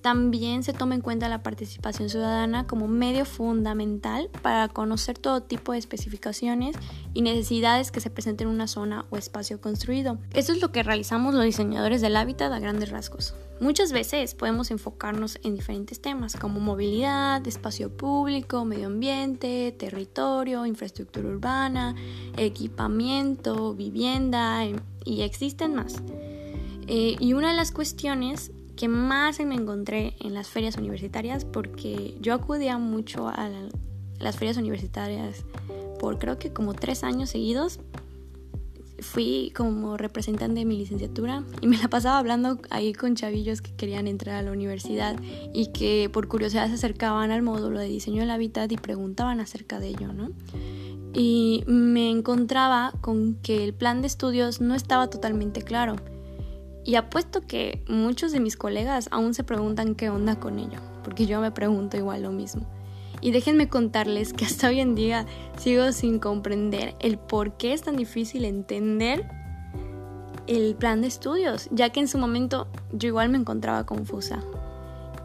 también 0.00 0.62
se 0.62 0.72
toma 0.72 0.94
en 0.94 1.00
cuenta 1.00 1.28
la 1.28 1.42
participación 1.42 2.08
ciudadana 2.08 2.66
como 2.66 2.88
medio 2.88 3.24
fundamental 3.24 4.30
para 4.42 4.68
conocer 4.68 5.18
todo 5.18 5.42
tipo 5.42 5.72
de 5.72 5.78
especificaciones 5.78 6.76
y 7.14 7.22
necesidades 7.22 7.90
que 7.90 8.00
se 8.00 8.10
presenten 8.10 8.48
en 8.48 8.54
una 8.54 8.66
zona 8.66 9.04
o 9.10 9.16
espacio 9.16 9.60
construido. 9.60 10.18
Esto 10.34 10.52
es 10.52 10.60
lo 10.60 10.72
que 10.72 10.82
realizamos 10.82 11.34
los 11.34 11.44
diseñadores 11.44 12.00
del 12.00 12.16
hábitat 12.16 12.52
a 12.52 12.58
grandes 12.58 12.90
rasgos. 12.90 13.34
Muchas 13.60 13.92
veces 13.92 14.34
podemos 14.34 14.70
enfocarnos 14.70 15.38
en 15.42 15.56
diferentes 15.56 16.00
temas 16.00 16.36
como 16.36 16.60
movilidad, 16.60 17.44
espacio 17.46 17.90
público, 17.90 18.64
medio 18.64 18.86
ambiente, 18.86 19.74
territorio, 19.76 20.64
infraestructura 20.64 21.28
urbana, 21.28 21.96
equipamiento, 22.36 23.74
vivienda 23.74 24.64
y 25.04 25.22
existen 25.22 25.74
más. 25.74 25.96
Eh, 26.90 27.16
y 27.20 27.34
una 27.34 27.50
de 27.50 27.54
las 27.54 27.70
cuestiones 27.70 28.50
que 28.78 28.86
más 28.86 29.40
me 29.40 29.56
encontré 29.56 30.14
en 30.20 30.34
las 30.34 30.48
ferias 30.48 30.76
universitarias 30.76 31.44
porque 31.44 32.16
yo 32.20 32.32
acudía 32.32 32.78
mucho 32.78 33.26
a 33.26 33.50
las 34.20 34.36
ferias 34.36 34.56
universitarias 34.56 35.44
por 35.98 36.20
creo 36.20 36.38
que 36.38 36.52
como 36.52 36.74
tres 36.74 37.02
años 37.02 37.30
seguidos. 37.30 37.80
Fui 39.00 39.52
como 39.56 39.96
representante 39.96 40.60
de 40.60 40.64
mi 40.64 40.76
licenciatura 40.76 41.44
y 41.60 41.66
me 41.68 41.76
la 41.76 41.88
pasaba 41.88 42.18
hablando 42.18 42.58
ahí 42.70 42.92
con 42.92 43.14
chavillos 43.14 43.62
que 43.62 43.72
querían 43.74 44.08
entrar 44.08 44.36
a 44.36 44.42
la 44.42 44.52
universidad 44.52 45.16
y 45.52 45.72
que 45.72 46.10
por 46.12 46.26
curiosidad 46.26 46.66
se 46.68 46.74
acercaban 46.74 47.30
al 47.30 47.42
módulo 47.42 47.78
de 47.78 47.86
diseño 47.86 48.20
del 48.20 48.30
hábitat 48.30 48.70
y 48.72 48.76
preguntaban 48.76 49.40
acerca 49.40 49.78
de 49.78 49.88
ello, 49.88 50.12
¿no? 50.12 50.30
Y 51.14 51.64
me 51.66 52.10
encontraba 52.10 52.92
con 53.00 53.36
que 53.36 53.64
el 53.64 53.72
plan 53.72 54.02
de 54.02 54.08
estudios 54.08 54.60
no 54.60 54.74
estaba 54.74 55.10
totalmente 55.10 55.62
claro 55.62 55.96
y 56.84 56.94
apuesto 56.94 57.40
que 57.40 57.82
muchos 57.88 58.32
de 58.32 58.40
mis 58.40 58.56
colegas 58.56 59.08
aún 59.10 59.34
se 59.34 59.44
preguntan 59.44 59.94
qué 59.94 60.10
onda 60.10 60.40
con 60.40 60.58
ello, 60.58 60.80
porque 61.04 61.26
yo 61.26 61.40
me 61.40 61.50
pregunto 61.50 61.96
igual 61.96 62.22
lo 62.22 62.32
mismo. 62.32 62.66
Y 63.20 63.32
déjenme 63.32 63.68
contarles 63.68 64.32
que 64.32 64.44
hasta 64.44 64.68
hoy 64.68 64.80
en 64.80 64.94
día 64.94 65.26
sigo 65.56 65.92
sin 65.92 66.18
comprender 66.18 66.94
el 67.00 67.18
por 67.18 67.56
qué 67.56 67.72
es 67.72 67.82
tan 67.82 67.96
difícil 67.96 68.44
entender 68.44 69.28
el 70.46 70.74
plan 70.76 71.02
de 71.02 71.08
estudios, 71.08 71.68
ya 71.70 71.90
que 71.90 72.00
en 72.00 72.08
su 72.08 72.18
momento 72.18 72.68
yo 72.92 73.08
igual 73.08 73.28
me 73.28 73.38
encontraba 73.38 73.84
confusa. 73.84 74.42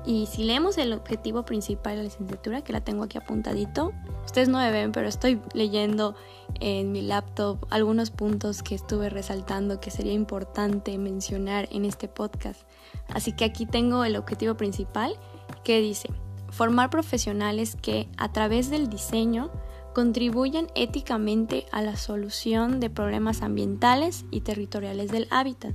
Y 0.05 0.25
si 0.25 0.43
leemos 0.43 0.77
el 0.77 0.91
objetivo 0.91 1.43
principal 1.43 1.93
de 1.93 1.97
la 1.97 2.03
licenciatura, 2.03 2.61
que 2.61 2.73
la 2.73 2.81
tengo 2.81 3.03
aquí 3.03 3.17
apuntadito, 3.17 3.93
ustedes 4.25 4.49
no 4.49 4.57
me 4.57 4.69
ven, 4.69 4.91
pero 4.91 5.07
estoy 5.07 5.39
leyendo 5.53 6.15
en 6.59 6.91
mi 6.91 7.01
laptop 7.01 7.65
algunos 7.69 8.11
puntos 8.11 8.63
que 8.63 8.75
estuve 8.75 9.09
resaltando 9.09 9.79
que 9.79 9.91
sería 9.91 10.13
importante 10.13 10.97
mencionar 10.97 11.69
en 11.71 11.85
este 11.85 12.09
podcast. 12.09 12.61
Así 13.07 13.31
que 13.31 13.45
aquí 13.45 13.65
tengo 13.65 14.03
el 14.03 14.17
objetivo 14.17 14.55
principal 14.55 15.15
que 15.63 15.79
dice, 15.79 16.09
formar 16.49 16.89
profesionales 16.89 17.77
que 17.81 18.09
a 18.17 18.31
través 18.33 18.69
del 18.69 18.89
diseño 18.89 19.51
contribuyan 19.93 20.67
éticamente 20.75 21.65
a 21.71 21.81
la 21.81 21.95
solución 21.95 22.81
de 22.81 22.89
problemas 22.89 23.41
ambientales 23.41 24.25
y 24.31 24.41
territoriales 24.41 25.11
del 25.11 25.27
hábitat 25.31 25.73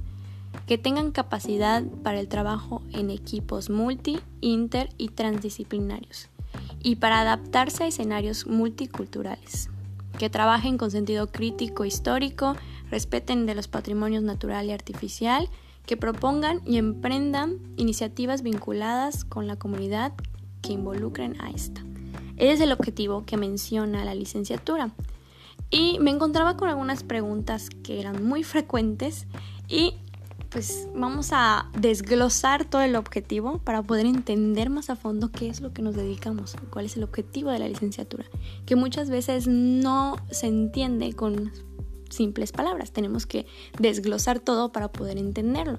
que 0.67 0.79
tengan 0.79 1.13
capacidad 1.13 1.85
para 2.03 2.21
el 2.21 2.29
trabajo 2.29 2.83
en 2.93 3.11
equipos 3.11 3.71
multi, 3.71 4.21
inter 4.41 4.91
y 4.99 5.09
transdisciplinarios 5.09 6.29
y 6.83 6.97
para 6.97 7.21
adaptarse 7.21 7.85
a 7.85 7.87
escenarios 7.89 8.47
multiculturales, 8.47 9.71
que 10.19 10.31
trabajen 10.31 10.79
con 10.79 10.91
sentido 10.91 11.29
crítico 11.29 11.85
histórico, 11.85 12.57
respeten 12.91 13.47
de 13.47 13.55
los 13.55 13.69
patrimonios 13.69 14.23
natural 14.23 14.67
y 14.67 14.73
artificial, 14.73 15.49
que 15.87 15.97
propongan 15.97 16.61
y 16.67 16.77
emprendan 16.77 17.59
iniciativas 17.77 18.43
vinculadas 18.43 19.25
con 19.25 19.47
la 19.47 19.57
comunidad 19.57 20.13
que 20.61 20.73
involucren 20.73 21.41
a 21.41 21.51
esta. 21.51 21.83
Ese 22.37 22.53
es 22.53 22.61
el 22.61 22.73
objetivo 22.73 23.25
que 23.25 23.37
menciona 23.37 24.05
la 24.05 24.15
licenciatura. 24.15 24.91
Y 25.71 25.99
me 25.99 26.11
encontraba 26.11 26.57
con 26.57 26.69
algunas 26.69 27.03
preguntas 27.03 27.69
que 27.83 28.01
eran 28.01 28.25
muy 28.25 28.45
frecuentes 28.45 29.27
y 29.67 29.95
pues 30.51 30.89
vamos 30.95 31.31
a 31.33 31.71
desglosar 31.79 32.65
todo 32.65 32.83
el 32.83 32.97
objetivo 32.97 33.59
para 33.59 33.83
poder 33.83 34.07
entender 34.07 34.71
más 34.71 34.89
a 34.91 34.97
fondo 34.97 35.31
qué 35.31 35.49
es 35.49 35.61
lo 35.61 35.73
que 35.73 35.83
nos 35.83 35.95
dedicamos, 35.95 36.57
cuál 36.71 36.87
es 36.87 36.97
el 36.97 37.05
objetivo 37.05 37.51
de 37.51 37.59
la 37.59 37.69
licenciatura, 37.69 38.25
que 38.65 38.77
muchas 38.77 39.11
veces 39.11 39.47
no 39.47 40.17
se 40.31 40.47
entiende 40.47 41.13
con 41.13 41.53
simples 42.09 42.53
palabras, 42.53 42.93
tenemos 42.93 43.27
que 43.27 43.47
desglosar 43.79 44.41
todo 44.41 44.73
para 44.73 44.91
poder 44.91 45.19
entenderlo. 45.19 45.79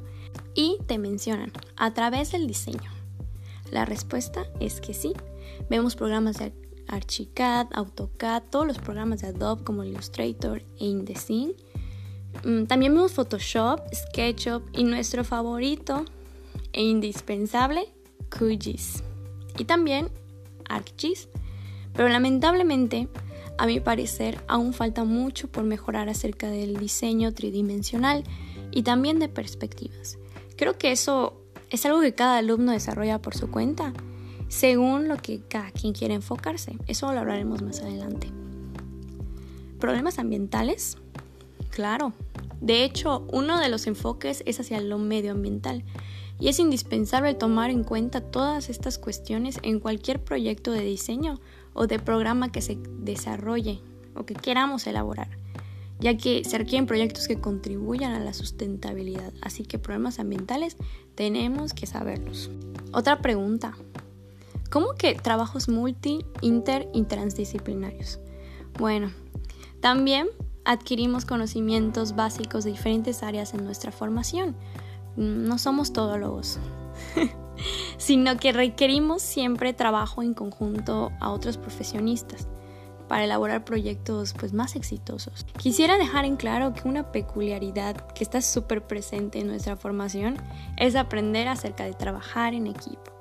Y 0.54 0.78
te 0.86 1.00
mencionan, 1.00 1.52
a 1.76 1.94
través 1.94 2.32
del 2.32 2.46
diseño. 2.46 2.92
La 3.72 3.86
respuesta 3.86 4.46
es 4.60 4.80
que 4.82 4.94
sí. 4.94 5.14
Vemos 5.70 5.96
programas 5.96 6.38
de 6.38 6.54
Archicad, 6.88 7.68
AutoCAD, 7.74 8.44
todos 8.50 8.68
los 8.68 8.78
programas 8.78 9.22
de 9.22 9.28
Adobe 9.28 9.64
como 9.64 9.84
Illustrator 9.84 10.64
e 10.80 10.86
InDesign 10.86 11.54
también 12.68 12.94
vemos 12.94 13.14
Photoshop, 13.14 13.82
SketchUp 13.94 14.64
y 14.74 14.84
nuestro 14.84 15.24
favorito 15.24 16.06
e 16.74 16.84
indispensable, 16.84 17.90
QGIS. 18.30 19.04
Y 19.58 19.66
también 19.66 20.10
ArcGIS. 20.70 21.28
Pero 21.94 22.08
lamentablemente, 22.08 23.10
a 23.58 23.66
mi 23.66 23.80
parecer, 23.80 24.42
aún 24.48 24.74
falta 24.74 25.04
mucho 25.04 25.50
por 25.50 25.64
mejorar 25.64 26.08
acerca 26.08 26.50
del 26.50 26.78
diseño 26.78 27.34
tridimensional 27.34 28.24
y 28.72 28.84
también 28.84 29.20
de 29.20 29.28
perspectivas. 29.28 30.18
Creo 30.56 30.78
que 30.78 30.92
eso 30.92 31.42
es 31.70 31.86
algo 31.86 32.00
que 32.02 32.16
cada 32.16 32.38
alumno 32.38 32.72
desarrolla 32.72 33.22
por 33.22 33.36
su 33.36 33.52
cuenta, 33.52 33.94
según 34.48 35.08
lo 35.08 35.18
que 35.18 35.42
cada 35.42 35.72
quien 35.72 35.94
quiere 35.94 36.14
enfocarse. 36.14 36.78
Eso 36.88 37.12
lo 37.12 37.20
hablaremos 37.20 37.62
más 37.62 37.82
adelante. 37.82 38.32
Problemas 39.80 40.20
ambientales 40.20 40.98
Claro. 41.70 42.14
De 42.62 42.84
hecho, 42.84 43.26
uno 43.32 43.60
de 43.60 43.70
los 43.70 43.88
enfoques 43.88 44.44
es 44.46 44.60
hacia 44.60 44.82
lo 44.82 44.98
medioambiental 44.98 45.84
y 46.40 46.48
es 46.48 46.60
indispensable 46.60 47.34
tomar 47.34 47.70
en 47.70 47.84
cuenta 47.84 48.22
todas 48.22 48.70
estas 48.70 48.98
cuestiones 48.98 49.60
en 49.62 49.80
cualquier 49.80 50.24
proyecto 50.24 50.72
de 50.72 50.82
diseño 50.82 51.40
o 51.74 51.88
de 51.88 52.00
programa 52.00 52.52
que 52.52 52.62
se 52.62 52.78
desarrolle 53.00 53.82
o 54.16 54.26
que 54.26 54.34
queramos 54.34 54.88
elaborar, 54.88 55.30
ya 56.00 56.18
que 56.18 56.44
se 56.44 56.58
requieren 56.58 56.88
proyectos 56.88 57.28
que 57.28 57.40
contribuyan 57.40 58.14
a 58.14 58.20
la 58.20 58.34
sustentabilidad, 58.34 59.34
así 59.42 59.64
que 59.64 59.80
problemas 59.80 60.20
ambientales 60.20 60.78
tenemos 61.16 61.74
que 61.74 61.86
saberlos. 61.86 62.50
Otra 62.94 63.20
pregunta, 63.20 63.78
¿cómo 64.70 64.94
que 64.94 65.16
trabajos 65.16 65.68
multi, 65.68 66.26
inter 66.42 66.90
y 66.94 67.04
transdisciplinarios? 67.04 68.20
Bueno, 68.78 69.12
también 69.82 70.28
adquirimos 70.70 71.26
conocimientos 71.26 72.16
básicos 72.16 72.64
de 72.64 72.70
diferentes 72.70 73.24
áreas 73.24 73.56
en 73.56 73.66
nuestra 73.66 73.92
formación. 73.92 74.56
No 75.16 75.58
somos 75.58 75.94
todólogos, 75.94 76.60
sino 77.98 78.38
que 78.38 78.52
requerimos 78.52 79.24
siempre 79.24 79.74
trabajo 79.74 80.22
en 80.22 80.36
conjunto 80.36 81.12
a 81.20 81.32
otros 81.32 81.58
profesionistas. 81.58 82.48
para 83.08 83.24
elaborar 83.24 83.66
proyectos 83.66 84.36
pues 84.38 84.54
más 84.54 84.76
exitosos. 84.76 85.44
Quisiera 85.58 85.98
dejar 85.98 86.26
en 86.26 86.36
claro 86.36 86.76
que 86.76 86.88
una 86.88 87.12
peculiaridad 87.12 87.96
que 88.14 88.24
está 88.24 88.40
súper 88.40 88.86
presente 88.86 89.40
en 89.40 89.48
nuestra 89.48 89.76
formación 89.76 90.38
es 90.78 90.96
aprender 90.96 91.48
acerca 91.48 91.86
de 91.86 91.94
trabajar 91.94 92.54
en 92.54 92.68
equipo. 92.68 93.12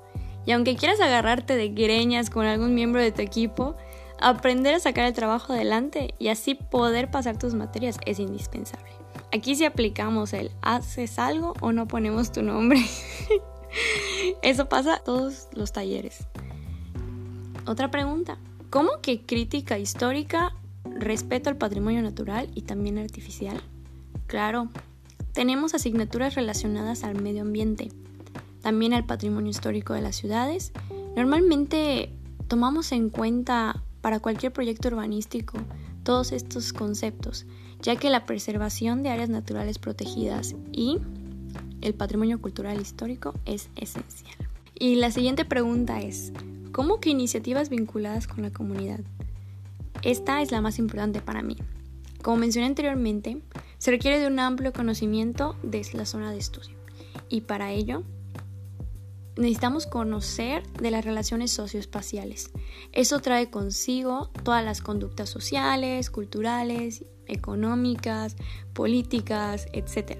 Y 0.45 0.51
aunque 0.51 0.75
quieras 0.75 0.99
agarrarte 0.99 1.55
de 1.55 1.69
greñas 1.69 2.29
con 2.29 2.45
algún 2.45 2.75
miembro 2.75 3.01
de 3.01 3.11
tu 3.11 3.23
equipo, 3.23 3.75
aprender 4.21 4.75
a 4.75 4.79
sacar 4.79 5.05
el 5.05 5.13
trabajo 5.13 5.53
adelante 5.53 6.13
y 6.19 6.29
así 6.29 6.55
poder 6.55 7.11
pasar 7.11 7.37
tus 7.37 7.53
materias 7.53 7.97
es 8.05 8.19
indispensable. 8.19 8.91
Aquí 9.31 9.55
si 9.55 9.65
aplicamos 9.65 10.33
el 10.33 10.51
haces 10.61 11.19
algo 11.19 11.53
o 11.61 11.71
no 11.71 11.87
ponemos 11.87 12.31
tu 12.31 12.41
nombre. 12.41 12.83
Eso 14.41 14.67
pasa 14.67 15.01
todos 15.03 15.47
los 15.53 15.71
talleres. 15.71 16.27
Otra 17.65 17.91
pregunta. 17.91 18.37
¿Cómo 18.69 19.01
que 19.01 19.21
crítica 19.21 19.79
histórica, 19.79 20.53
respeto 20.83 21.49
al 21.49 21.57
patrimonio 21.57 22.01
natural 22.01 22.49
y 22.53 22.61
también 22.63 22.97
artificial? 22.97 23.61
Claro, 24.27 24.69
tenemos 25.33 25.73
asignaturas 25.73 26.35
relacionadas 26.35 27.03
al 27.03 27.19
medio 27.19 27.41
ambiente, 27.41 27.91
también 28.61 28.93
al 28.93 29.05
patrimonio 29.05 29.49
histórico 29.49 29.93
de 29.93 30.01
las 30.01 30.15
ciudades. 30.15 30.71
Normalmente 31.15 32.11
tomamos 32.47 32.91
en 32.91 33.09
cuenta 33.09 33.83
para 34.01 34.19
cualquier 34.19 34.51
proyecto 34.51 34.87
urbanístico 34.87 35.57
todos 36.03 36.31
estos 36.31 36.73
conceptos, 36.73 37.45
ya 37.81 37.95
que 37.95 38.09
la 38.09 38.25
preservación 38.25 39.03
de 39.03 39.09
áreas 39.09 39.29
naturales 39.29 39.79
protegidas 39.79 40.55
y 40.71 40.97
el 41.81 41.93
patrimonio 41.93 42.41
cultural 42.41 42.79
histórico 42.81 43.33
es 43.45 43.69
esencial. 43.75 44.35
Y 44.77 44.95
la 44.95 45.11
siguiente 45.11 45.45
pregunta 45.45 46.01
es, 46.01 46.31
¿cómo 46.71 46.99
que 46.99 47.09
iniciativas 47.09 47.69
vinculadas 47.69 48.27
con 48.27 48.41
la 48.41 48.51
comunidad? 48.51 49.01
Esta 50.01 50.41
es 50.41 50.51
la 50.51 50.61
más 50.61 50.79
importante 50.79 51.21
para 51.21 51.41
mí. 51.41 51.57
Como 52.21 52.37
mencioné 52.37 52.67
anteriormente, 52.67 53.41
se 53.77 53.91
requiere 53.91 54.19
de 54.19 54.27
un 54.27 54.39
amplio 54.39 54.73
conocimiento 54.73 55.55
de 55.63 55.85
la 55.93 56.05
zona 56.05 56.31
de 56.31 56.37
estudio 56.37 56.75
y 57.29 57.41
para 57.41 57.71
ello 57.71 58.03
necesitamos 59.37 59.87
conocer 59.87 60.63
de 60.73 60.91
las 60.91 61.05
relaciones 61.05 61.51
socioespaciales. 61.51 62.51
Eso 62.91 63.19
trae 63.19 63.49
consigo 63.49 64.31
todas 64.43 64.63
las 64.63 64.81
conductas 64.81 65.29
sociales, 65.29 66.09
culturales, 66.09 67.05
económicas, 67.27 68.35
políticas, 68.73 69.67
etc. 69.73 70.17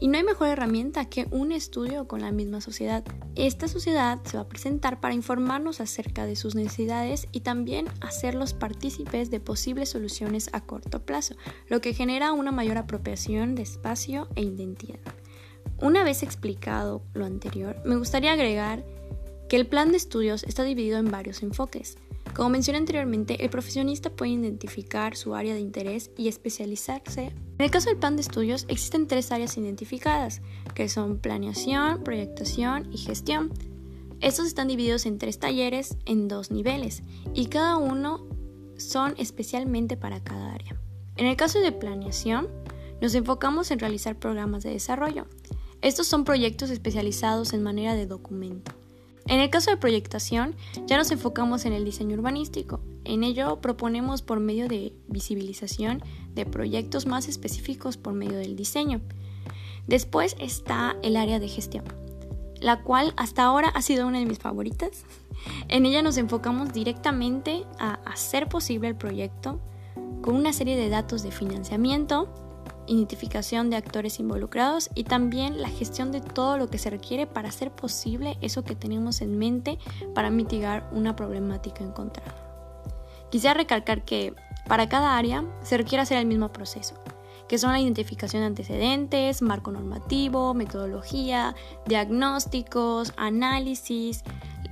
Y 0.00 0.08
no 0.08 0.16
hay 0.16 0.24
mejor 0.24 0.48
herramienta 0.48 1.04
que 1.04 1.28
un 1.30 1.52
estudio 1.52 2.08
con 2.08 2.22
la 2.22 2.32
misma 2.32 2.62
sociedad. 2.62 3.04
Esta 3.34 3.68
sociedad 3.68 4.18
se 4.24 4.38
va 4.38 4.44
a 4.44 4.48
presentar 4.48 4.98
para 4.98 5.14
informarnos 5.14 5.80
acerca 5.80 6.24
de 6.24 6.36
sus 6.36 6.54
necesidades 6.54 7.28
y 7.32 7.40
también 7.40 7.86
hacerlos 8.00 8.54
partícipes 8.54 9.30
de 9.30 9.40
posibles 9.40 9.90
soluciones 9.90 10.48
a 10.54 10.62
corto 10.62 11.04
plazo, 11.04 11.34
lo 11.68 11.82
que 11.82 11.92
genera 11.92 12.32
una 12.32 12.50
mayor 12.50 12.78
apropiación 12.78 13.54
de 13.54 13.62
espacio 13.62 14.28
e 14.36 14.42
identidad. 14.42 15.19
Una 15.80 16.04
vez 16.04 16.22
explicado 16.22 17.00
lo 17.14 17.24
anterior, 17.24 17.76
me 17.86 17.96
gustaría 17.96 18.32
agregar 18.32 18.84
que 19.48 19.56
el 19.56 19.66
plan 19.66 19.90
de 19.90 19.96
estudios 19.96 20.44
está 20.44 20.62
dividido 20.62 20.98
en 20.98 21.10
varios 21.10 21.42
enfoques. 21.42 21.96
Como 22.34 22.50
mencioné 22.50 22.78
anteriormente, 22.78 23.42
el 23.42 23.48
profesionista 23.48 24.10
puede 24.10 24.32
identificar 24.32 25.16
su 25.16 25.34
área 25.34 25.54
de 25.54 25.60
interés 25.60 26.10
y 26.18 26.28
especializarse. 26.28 27.32
En 27.58 27.64
el 27.64 27.70
caso 27.70 27.88
del 27.88 27.98
plan 27.98 28.14
de 28.14 28.22
estudios 28.22 28.66
existen 28.68 29.06
tres 29.06 29.32
áreas 29.32 29.56
identificadas, 29.56 30.42
que 30.74 30.88
son 30.90 31.18
planeación, 31.18 32.04
proyectación 32.04 32.92
y 32.92 32.98
gestión. 32.98 33.50
Estos 34.20 34.46
están 34.46 34.68
divididos 34.68 35.06
en 35.06 35.16
tres 35.16 35.38
talleres 35.38 35.96
en 36.04 36.28
dos 36.28 36.50
niveles 36.50 37.02
y 37.32 37.46
cada 37.46 37.78
uno 37.78 38.26
son 38.76 39.14
especialmente 39.16 39.96
para 39.96 40.22
cada 40.22 40.52
área. 40.52 40.78
En 41.16 41.26
el 41.26 41.36
caso 41.36 41.58
de 41.60 41.72
planeación, 41.72 42.48
nos 43.00 43.14
enfocamos 43.14 43.70
en 43.70 43.78
realizar 43.78 44.18
programas 44.18 44.62
de 44.62 44.70
desarrollo. 44.70 45.26
Estos 45.82 46.06
son 46.06 46.24
proyectos 46.24 46.70
especializados 46.70 47.54
en 47.54 47.62
manera 47.62 47.94
de 47.94 48.06
documento. 48.06 48.72
En 49.26 49.40
el 49.40 49.48
caso 49.48 49.70
de 49.70 49.76
proyectación, 49.76 50.56
ya 50.86 50.98
nos 50.98 51.10
enfocamos 51.10 51.64
en 51.64 51.72
el 51.72 51.84
diseño 51.84 52.16
urbanístico. 52.16 52.80
En 53.04 53.22
ello 53.22 53.60
proponemos 53.60 54.22
por 54.22 54.40
medio 54.40 54.68
de 54.68 54.92
visibilización 55.08 56.02
de 56.34 56.46
proyectos 56.46 57.06
más 57.06 57.28
específicos 57.28 57.96
por 57.96 58.12
medio 58.12 58.36
del 58.38 58.56
diseño. 58.56 59.00
Después 59.86 60.36
está 60.38 60.96
el 61.02 61.16
área 61.16 61.38
de 61.38 61.48
gestión, 61.48 61.84
la 62.60 62.82
cual 62.82 63.14
hasta 63.16 63.44
ahora 63.44 63.68
ha 63.68 63.82
sido 63.82 64.06
una 64.06 64.18
de 64.18 64.26
mis 64.26 64.38
favoritas. 64.38 65.04
En 65.68 65.86
ella 65.86 66.02
nos 66.02 66.18
enfocamos 66.18 66.74
directamente 66.74 67.64
a 67.78 67.94
hacer 68.04 68.48
posible 68.48 68.88
el 68.88 68.96
proyecto 68.96 69.58
con 70.20 70.34
una 70.34 70.52
serie 70.52 70.76
de 70.76 70.90
datos 70.90 71.22
de 71.22 71.30
financiamiento, 71.30 72.28
identificación 72.90 73.70
de 73.70 73.76
actores 73.76 74.18
involucrados 74.18 74.90
y 74.94 75.04
también 75.04 75.62
la 75.62 75.68
gestión 75.68 76.10
de 76.10 76.20
todo 76.20 76.58
lo 76.58 76.68
que 76.68 76.78
se 76.78 76.90
requiere 76.90 77.26
para 77.26 77.48
hacer 77.48 77.70
posible 77.70 78.36
eso 78.40 78.64
que 78.64 78.74
tenemos 78.74 79.20
en 79.20 79.38
mente 79.38 79.78
para 80.14 80.30
mitigar 80.30 80.88
una 80.92 81.14
problemática 81.14 81.84
encontrada. 81.84 82.34
Quisiera 83.30 83.54
recalcar 83.54 84.04
que 84.04 84.34
para 84.66 84.88
cada 84.88 85.16
área 85.16 85.44
se 85.62 85.76
requiere 85.76 86.02
hacer 86.02 86.18
el 86.18 86.26
mismo 86.26 86.52
proceso, 86.52 86.96
que 87.48 87.58
son 87.58 87.70
la 87.70 87.80
identificación 87.80 88.42
de 88.42 88.46
antecedentes, 88.48 89.40
marco 89.40 89.70
normativo, 89.70 90.52
metodología, 90.52 91.54
diagnósticos, 91.86 93.12
análisis 93.16 94.24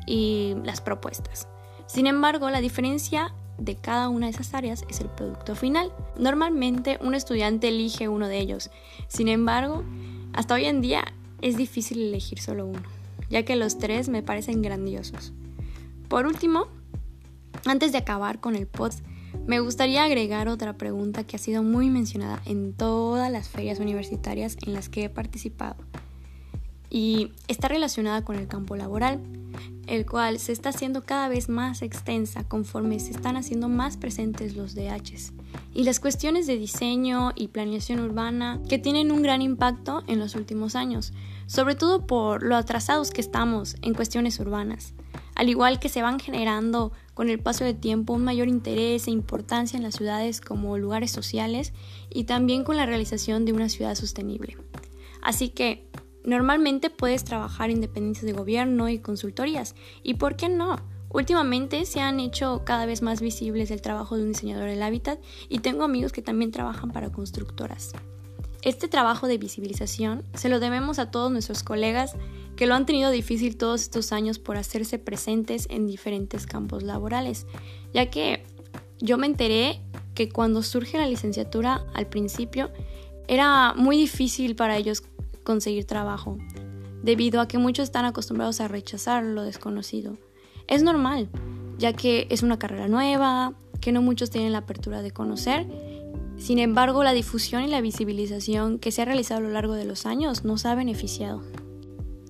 y 0.06 0.56
las 0.64 0.80
propuestas. 0.80 1.46
Sin 1.86 2.08
embargo, 2.08 2.50
la 2.50 2.60
diferencia 2.60 3.32
de 3.58 3.76
cada 3.76 4.08
una 4.08 4.26
de 4.26 4.32
esas 4.32 4.54
áreas 4.54 4.84
es 4.88 5.00
el 5.00 5.08
producto 5.08 5.54
final. 5.54 5.92
Normalmente 6.16 6.98
un 7.02 7.14
estudiante 7.14 7.68
elige 7.68 8.08
uno 8.08 8.28
de 8.28 8.38
ellos. 8.38 8.70
Sin 9.08 9.28
embargo, 9.28 9.84
hasta 10.32 10.54
hoy 10.54 10.66
en 10.66 10.80
día 10.80 11.04
es 11.42 11.56
difícil 11.56 12.00
elegir 12.00 12.40
solo 12.40 12.66
uno, 12.66 12.82
ya 13.30 13.44
que 13.44 13.56
los 13.56 13.78
tres 13.78 14.08
me 14.08 14.22
parecen 14.22 14.62
grandiosos. 14.62 15.32
Por 16.08 16.26
último, 16.26 16.68
antes 17.66 17.92
de 17.92 17.98
acabar 17.98 18.40
con 18.40 18.56
el 18.56 18.66
pod, 18.66 18.92
me 19.46 19.60
gustaría 19.60 20.04
agregar 20.04 20.48
otra 20.48 20.76
pregunta 20.76 21.24
que 21.24 21.36
ha 21.36 21.38
sido 21.38 21.62
muy 21.62 21.90
mencionada 21.90 22.40
en 22.46 22.72
todas 22.72 23.30
las 23.30 23.48
ferias 23.48 23.78
universitarias 23.78 24.56
en 24.66 24.72
las 24.72 24.88
que 24.88 25.04
he 25.04 25.10
participado 25.10 25.76
y 26.90 27.32
está 27.48 27.68
relacionada 27.68 28.24
con 28.24 28.36
el 28.36 28.48
campo 28.48 28.76
laboral 28.76 29.20
el 29.88 30.04
cual 30.04 30.38
se 30.38 30.52
está 30.52 30.68
haciendo 30.68 31.04
cada 31.04 31.28
vez 31.28 31.48
más 31.48 31.82
extensa 31.82 32.44
conforme 32.46 33.00
se 33.00 33.10
están 33.10 33.36
haciendo 33.36 33.68
más 33.68 33.96
presentes 33.96 34.54
los 34.54 34.74
DHs, 34.74 35.32
y 35.74 35.84
las 35.84 35.98
cuestiones 35.98 36.46
de 36.46 36.58
diseño 36.58 37.32
y 37.34 37.48
planeación 37.48 38.00
urbana 38.00 38.60
que 38.68 38.78
tienen 38.78 39.10
un 39.10 39.22
gran 39.22 39.40
impacto 39.40 40.02
en 40.06 40.18
los 40.18 40.34
últimos 40.34 40.76
años, 40.76 41.12
sobre 41.46 41.74
todo 41.74 42.06
por 42.06 42.42
lo 42.42 42.56
atrasados 42.56 43.10
que 43.10 43.22
estamos 43.22 43.76
en 43.80 43.94
cuestiones 43.94 44.38
urbanas, 44.38 44.92
al 45.34 45.48
igual 45.48 45.80
que 45.80 45.88
se 45.88 46.02
van 46.02 46.20
generando 46.20 46.92
con 47.14 47.30
el 47.30 47.40
paso 47.40 47.64
del 47.64 47.76
tiempo 47.76 48.12
un 48.12 48.24
mayor 48.24 48.48
interés 48.48 49.08
e 49.08 49.10
importancia 49.10 49.78
en 49.78 49.82
las 49.82 49.94
ciudades 49.94 50.42
como 50.42 50.76
lugares 50.76 51.10
sociales 51.10 51.72
y 52.10 52.24
también 52.24 52.62
con 52.62 52.76
la 52.76 52.86
realización 52.86 53.46
de 53.46 53.52
una 53.52 53.70
ciudad 53.70 53.94
sostenible. 53.94 54.58
Así 55.22 55.48
que 55.48 55.88
Normalmente 56.24 56.90
puedes 56.90 57.24
trabajar 57.24 57.70
en 57.70 57.80
dependencias 57.80 58.26
de 58.26 58.32
gobierno 58.32 58.88
y 58.88 58.98
consultorías. 58.98 59.74
¿Y 60.02 60.14
por 60.14 60.36
qué 60.36 60.48
no? 60.48 60.76
Últimamente 61.10 61.86
se 61.86 62.00
han 62.00 62.20
hecho 62.20 62.62
cada 62.64 62.84
vez 62.84 63.00
más 63.00 63.20
visibles 63.20 63.70
el 63.70 63.80
trabajo 63.80 64.16
de 64.16 64.22
un 64.22 64.32
diseñador 64.32 64.68
del 64.68 64.82
hábitat 64.82 65.18
y 65.48 65.60
tengo 65.60 65.84
amigos 65.84 66.12
que 66.12 66.20
también 66.20 66.50
trabajan 66.50 66.90
para 66.90 67.10
constructoras. 67.10 67.92
Este 68.62 68.88
trabajo 68.88 69.26
de 69.26 69.38
visibilización 69.38 70.24
se 70.34 70.48
lo 70.48 70.60
debemos 70.60 70.98
a 70.98 71.10
todos 71.10 71.30
nuestros 71.30 71.62
colegas 71.62 72.14
que 72.56 72.66
lo 72.66 72.74
han 72.74 72.86
tenido 72.86 73.10
difícil 73.10 73.56
todos 73.56 73.82
estos 73.82 74.12
años 74.12 74.38
por 74.38 74.56
hacerse 74.56 74.98
presentes 74.98 75.66
en 75.70 75.86
diferentes 75.86 76.44
campos 76.44 76.82
laborales, 76.82 77.46
ya 77.94 78.10
que 78.10 78.44
yo 78.98 79.16
me 79.16 79.26
enteré 79.26 79.80
que 80.14 80.28
cuando 80.28 80.64
surge 80.64 80.98
la 80.98 81.06
licenciatura 81.06 81.86
al 81.94 82.08
principio 82.08 82.70
era 83.28 83.74
muy 83.74 83.96
difícil 83.96 84.56
para 84.56 84.76
ellos 84.76 85.04
conseguir 85.48 85.86
trabajo, 85.86 86.36
debido 87.02 87.40
a 87.40 87.48
que 87.48 87.56
muchos 87.56 87.84
están 87.84 88.04
acostumbrados 88.04 88.60
a 88.60 88.68
rechazar 88.68 89.24
lo 89.24 89.44
desconocido. 89.44 90.18
Es 90.66 90.82
normal, 90.82 91.30
ya 91.78 91.94
que 91.94 92.26
es 92.28 92.42
una 92.42 92.58
carrera 92.58 92.86
nueva, 92.86 93.54
que 93.80 93.90
no 93.90 94.02
muchos 94.02 94.28
tienen 94.28 94.52
la 94.52 94.58
apertura 94.58 95.00
de 95.00 95.10
conocer. 95.10 95.66
Sin 96.36 96.58
embargo, 96.58 97.02
la 97.02 97.14
difusión 97.14 97.62
y 97.62 97.68
la 97.68 97.80
visibilización 97.80 98.78
que 98.78 98.92
se 98.92 99.00
ha 99.00 99.06
realizado 99.06 99.40
a 99.40 99.44
lo 99.44 99.48
largo 99.48 99.72
de 99.72 99.86
los 99.86 100.04
años 100.04 100.44
nos 100.44 100.66
ha 100.66 100.74
beneficiado. 100.74 101.42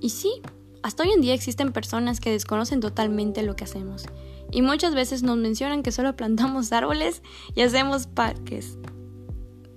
Y 0.01 0.11
sí, 0.11 0.41
hasta 0.85 1.03
hoy 1.03 1.11
en 1.11 1.21
día 1.21 1.35
existen 1.35 1.73
personas 1.73 2.21
que 2.21 2.31
desconocen 2.31 2.79
totalmente 2.79 3.43
lo 3.43 3.57
que 3.57 3.65
hacemos. 3.65 4.07
Y 4.53 4.63
muchas 4.63 4.95
veces 4.95 5.25
nos 5.25 5.39
mencionan 5.39 5.83
que 5.83 5.91
solo 5.91 6.15
plantamos 6.15 6.71
árboles 6.71 7.21
y 7.57 7.63
hacemos 7.63 8.07
parques. 8.07 8.79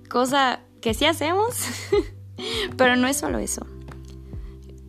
Cosa 0.08 0.60
que 0.80 0.94
sí 0.94 1.06
hacemos, 1.06 1.56
Pero 2.76 2.96
no 2.96 3.06
es 3.06 3.16
solo 3.16 3.38
eso. 3.38 3.66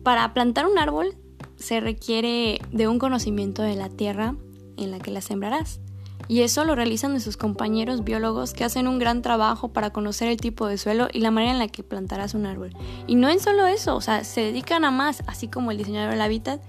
Para 0.02 0.34
plantar 0.34 0.66
un 0.66 0.78
árbol 0.78 1.16
se 1.56 1.80
requiere 1.80 2.60
de 2.72 2.88
un 2.88 2.98
conocimiento 2.98 3.62
de 3.62 3.76
la 3.76 3.88
tierra 3.88 4.34
en 4.76 4.90
la 4.90 4.98
que 4.98 5.10
la 5.10 5.20
sembrarás. 5.20 5.80
Y 6.26 6.40
eso 6.40 6.64
lo 6.64 6.74
realizan 6.74 7.10
nuestros 7.10 7.36
compañeros 7.36 8.02
biólogos 8.02 8.54
que 8.54 8.64
hacen 8.64 8.88
un 8.88 8.98
gran 8.98 9.20
trabajo 9.20 9.68
para 9.68 9.90
conocer 9.90 10.28
el 10.28 10.38
tipo 10.38 10.66
de 10.66 10.78
suelo 10.78 11.08
y 11.12 11.20
la 11.20 11.30
manera 11.30 11.52
en 11.52 11.58
la 11.58 11.68
que 11.68 11.82
plantarás 11.82 12.34
un 12.34 12.46
árbol. 12.46 12.70
Y 13.06 13.14
no 13.16 13.28
en 13.28 13.40
solo 13.40 13.66
eso, 13.66 13.94
o 13.94 14.00
sea, 14.00 14.24
se 14.24 14.40
dedican 14.40 14.84
a 14.84 14.90
más, 14.90 15.22
así 15.26 15.48
como 15.48 15.70
el 15.70 15.76
diseñador 15.76 16.12
del 16.12 16.22
hábitat, 16.22 16.62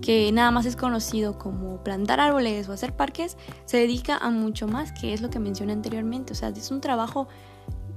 que 0.00 0.32
nada 0.32 0.50
más 0.50 0.64
es 0.64 0.76
conocido 0.76 1.38
como 1.38 1.82
plantar 1.84 2.20
árboles 2.20 2.68
o 2.68 2.72
hacer 2.72 2.96
parques, 2.96 3.36
se 3.66 3.76
dedica 3.76 4.16
a 4.16 4.30
mucho 4.30 4.66
más, 4.66 4.92
que 4.92 5.12
es 5.12 5.20
lo 5.20 5.28
que 5.28 5.38
mencioné 5.38 5.74
anteriormente. 5.74 6.32
O 6.32 6.36
sea, 6.36 6.48
es 6.48 6.70
un 6.70 6.80
trabajo 6.80 7.28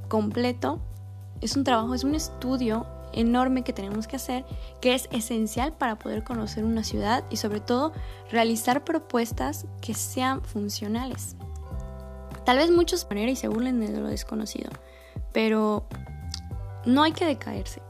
completo, 0.09 0.81
es 1.41 1.55
un 1.55 1.63
trabajo, 1.63 1.93
es 1.93 2.03
un 2.03 2.15
estudio 2.15 2.85
enorme 3.13 3.63
que 3.63 3.73
tenemos 3.73 4.07
que 4.07 4.17
hacer, 4.17 4.45
que 4.81 4.93
es 4.93 5.07
esencial 5.11 5.73
para 5.73 5.97
poder 5.97 6.23
conocer 6.23 6.63
una 6.63 6.83
ciudad 6.83 7.23
y 7.29 7.37
sobre 7.37 7.61
todo 7.61 7.93
realizar 8.29 8.83
propuestas 8.83 9.65
que 9.81 9.93
sean 9.93 10.43
funcionales. 10.43 11.35
Tal 12.45 12.57
vez 12.57 12.69
muchos 12.69 13.07
manera 13.09 13.31
y 13.31 13.35
se 13.35 13.47
burlen 13.47 13.79
de 13.79 13.99
lo 13.99 14.07
desconocido, 14.07 14.69
pero 15.33 15.87
no 16.85 17.03
hay 17.03 17.13
que 17.13 17.25
decaerse. 17.25 17.81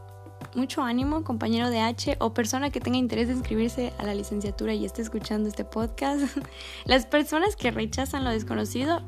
Mucho 0.53 0.83
ánimo, 0.83 1.25
compañero 1.25 1.69
de 1.69 1.81
H 1.81 2.15
o 2.19 2.33
persona 2.33 2.69
que 2.69 2.79
tenga 2.79 2.97
interés 2.97 3.27
de 3.27 3.33
inscribirse 3.33 3.91
a 3.97 4.03
la 4.03 4.15
licenciatura 4.15 4.73
y 4.73 4.85
esté 4.85 5.01
escuchando 5.01 5.49
este 5.49 5.65
podcast. 5.65 6.37
Las 6.85 7.05
personas 7.05 7.57
que 7.57 7.71
rechazan 7.71 8.23
lo 8.23 8.29
desconocido 8.29 9.01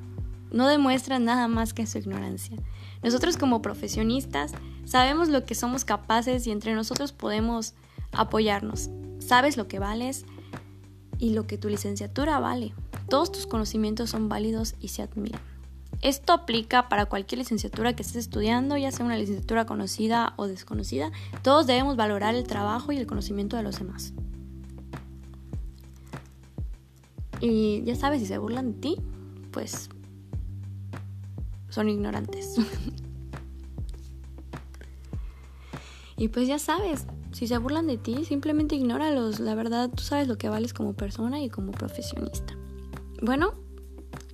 no 0.51 0.67
demuestran 0.67 1.23
nada 1.23 1.47
más 1.47 1.73
que 1.73 1.87
su 1.87 1.99
ignorancia. 1.99 2.57
Nosotros 3.03 3.37
como 3.37 3.61
profesionistas 3.61 4.51
sabemos 4.85 5.29
lo 5.29 5.45
que 5.45 5.55
somos 5.55 5.85
capaces 5.85 6.47
y 6.47 6.51
entre 6.51 6.73
nosotros 6.73 7.11
podemos 7.11 7.73
apoyarnos. 8.11 8.89
Sabes 9.19 9.57
lo 9.57 9.67
que 9.67 9.79
vales 9.79 10.25
y 11.19 11.31
lo 11.31 11.47
que 11.47 11.57
tu 11.57 11.69
licenciatura 11.69 12.39
vale. 12.39 12.73
Todos 13.09 13.31
tus 13.31 13.47
conocimientos 13.47 14.09
son 14.09 14.29
válidos 14.29 14.75
y 14.79 14.89
se 14.89 15.01
admiran. 15.01 15.41
Esto 16.01 16.33
aplica 16.33 16.89
para 16.89 17.07
cualquier 17.07 17.39
licenciatura 17.39 17.95
que 17.95 18.03
estés 18.03 18.17
estudiando, 18.17 18.77
ya 18.77 18.91
sea 18.91 19.05
una 19.05 19.17
licenciatura 19.17 19.65
conocida 19.65 20.33
o 20.35 20.47
desconocida. 20.47 21.11
Todos 21.41 21.65
debemos 21.65 21.95
valorar 21.95 22.35
el 22.35 22.45
trabajo 22.45 22.91
y 22.91 22.97
el 22.97 23.07
conocimiento 23.07 23.57
de 23.57 23.63
los 23.63 23.79
demás. 23.79 24.13
Y 27.39 27.83
ya 27.83 27.95
sabes, 27.95 28.19
si 28.19 28.27
se 28.27 28.37
burlan 28.37 28.73
de 28.73 28.79
ti, 28.79 28.97
pues 29.51 29.89
son 31.77 31.89
ignorantes. 31.89 32.55
y 36.17 36.29
pues 36.29 36.47
ya 36.47 36.57
sabes, 36.57 37.05
si 37.33 37.45
se 37.45 37.55
burlan 37.59 37.85
de 37.85 37.99
ti, 37.99 38.25
simplemente 38.25 38.73
ignóralos. 38.73 39.39
La 39.39 39.53
verdad, 39.53 39.91
tú 39.93 40.01
sabes 40.01 40.27
lo 40.27 40.39
que 40.39 40.49
vales 40.49 40.73
como 40.73 40.93
persona 40.93 41.39
y 41.39 41.49
como 41.51 41.71
profesionista. 41.71 42.57
Bueno, 43.21 43.53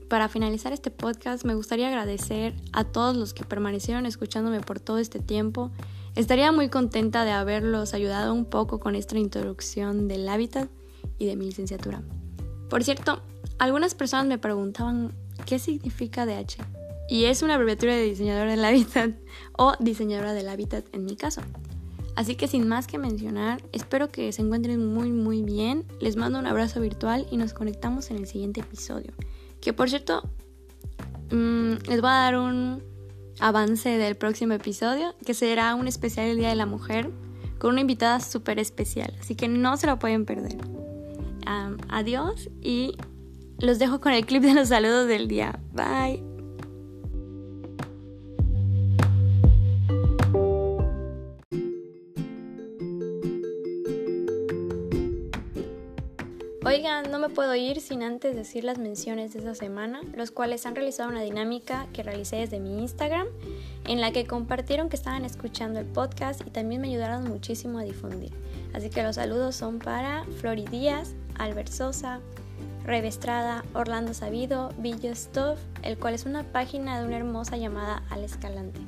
para 0.07 0.29
finalizar 0.29 0.71
este 0.71 0.89
podcast, 0.89 1.43
me 1.43 1.53
gustaría 1.53 1.89
agradecer 1.89 2.55
a 2.71 2.85
todos 2.85 3.17
los 3.17 3.33
que 3.33 3.43
permanecieron 3.43 4.05
escuchándome 4.05 4.61
por 4.61 4.79
todo 4.79 4.99
este 4.99 5.19
tiempo. 5.19 5.69
Estaría 6.15 6.53
muy 6.53 6.69
contenta 6.69 7.25
de 7.25 7.31
haberlos 7.31 7.93
ayudado 7.93 8.33
un 8.33 8.45
poco 8.45 8.79
con 8.79 8.95
esta 8.95 9.19
introducción 9.19 10.07
del 10.07 10.29
hábitat 10.29 10.69
y 11.17 11.25
de 11.25 11.35
mi 11.35 11.47
licenciatura. 11.47 12.03
Por 12.69 12.85
cierto, 12.85 13.21
algunas 13.59 13.95
personas 13.95 14.27
me 14.27 14.37
preguntaban 14.37 15.11
qué 15.45 15.59
significa 15.59 16.25
DH 16.25 16.82
y 17.09 17.25
es 17.25 17.41
una 17.41 17.55
abreviatura 17.55 17.95
de 17.95 18.03
diseñadora 18.03 18.51
del 18.51 18.65
hábitat 18.65 19.11
o 19.57 19.73
diseñadora 19.79 20.33
del 20.33 20.49
hábitat 20.49 20.85
en 20.93 21.05
mi 21.05 21.15
caso. 21.15 21.41
Así 22.15 22.35
que 22.35 22.47
sin 22.47 22.67
más 22.67 22.85
que 22.85 22.99
mencionar, 22.99 23.63
espero 23.71 24.09
que 24.09 24.31
se 24.31 24.41
encuentren 24.43 24.85
muy 24.93 25.11
muy 25.11 25.41
bien, 25.41 25.85
les 25.99 26.15
mando 26.15 26.37
un 26.37 26.45
abrazo 26.45 26.79
virtual 26.79 27.25
y 27.31 27.37
nos 27.37 27.53
conectamos 27.53 28.11
en 28.11 28.17
el 28.17 28.27
siguiente 28.27 28.61
episodio. 28.61 29.11
Que 29.61 29.73
por 29.73 29.89
cierto, 29.89 30.21
mm, 31.31 31.89
les 31.89 32.01
voy 32.01 32.09
a 32.09 32.13
dar 32.13 32.37
un 32.37 32.83
avance 33.39 33.97
del 33.97 34.15
próximo 34.15 34.53
episodio, 34.53 35.15
que 35.25 35.33
será 35.33 35.73
un 35.75 35.87
especial 35.87 36.27
el 36.27 36.37
Día 36.37 36.49
de 36.49 36.55
la 36.55 36.67
Mujer, 36.67 37.09
con 37.57 37.71
una 37.71 37.81
invitada 37.81 38.19
súper 38.19 38.59
especial, 38.59 39.13
así 39.19 39.35
que 39.35 39.47
no 39.47 39.77
se 39.77 39.87
lo 39.87 39.97
pueden 39.97 40.25
perder. 40.25 40.57
adiós 41.89 42.49
y 42.61 42.95
los 43.59 43.77
dejo 43.77 43.99
con 43.99 44.13
el 44.13 44.25
clip 44.25 44.43
de 44.43 44.53
los 44.53 44.69
saludos 44.69 45.07
del 45.07 45.27
día. 45.27 45.59
Bye. 45.73 46.32
Oigan, 56.73 57.11
no 57.11 57.19
me 57.19 57.29
puedo 57.29 57.53
ir 57.53 57.81
sin 57.81 58.01
antes 58.01 58.35
decir 58.35 58.63
las 58.63 58.79
menciones 58.79 59.31
de 59.31 59.39
esta 59.39 59.53
semana, 59.53 60.01
los 60.15 60.31
cuales 60.31 60.65
han 60.65 60.73
realizado 60.73 61.07
una 61.07 61.21
dinámica 61.21 61.85
que 61.93 62.01
realicé 62.01 62.37
desde 62.37 62.59
mi 62.59 62.79
Instagram, 62.79 63.27
en 63.85 64.01
la 64.01 64.11
que 64.11 64.25
compartieron 64.25 64.89
que 64.89 64.95
estaban 64.95 65.23
escuchando 65.23 65.79
el 65.79 65.85
podcast 65.85 66.41
y 66.47 66.49
también 66.49 66.81
me 66.81 66.87
ayudaron 66.87 67.25
muchísimo 67.25 67.77
a 67.77 67.83
difundir. 67.83 68.31
Así 68.73 68.89
que 68.89 69.03
los 69.03 69.17
saludos 69.17 69.55
son 69.55 69.77
para 69.77 70.25
Flori 70.41 70.65
Díaz, 70.65 71.13
Albert 71.37 71.69
Sosa, 71.69 72.21
Rebe 72.83 73.07
Estrada, 73.07 73.63
Orlando 73.75 74.15
Sabido, 74.15 74.73
Villo 74.79 75.13
Stuff, 75.13 75.59
el 75.83 75.99
cual 75.99 76.15
es 76.15 76.25
una 76.25 76.41
página 76.41 76.99
de 76.99 77.05
una 77.05 77.17
hermosa 77.17 77.55
llamada 77.55 78.01
Al 78.09 78.23
Escalante. 78.23 78.79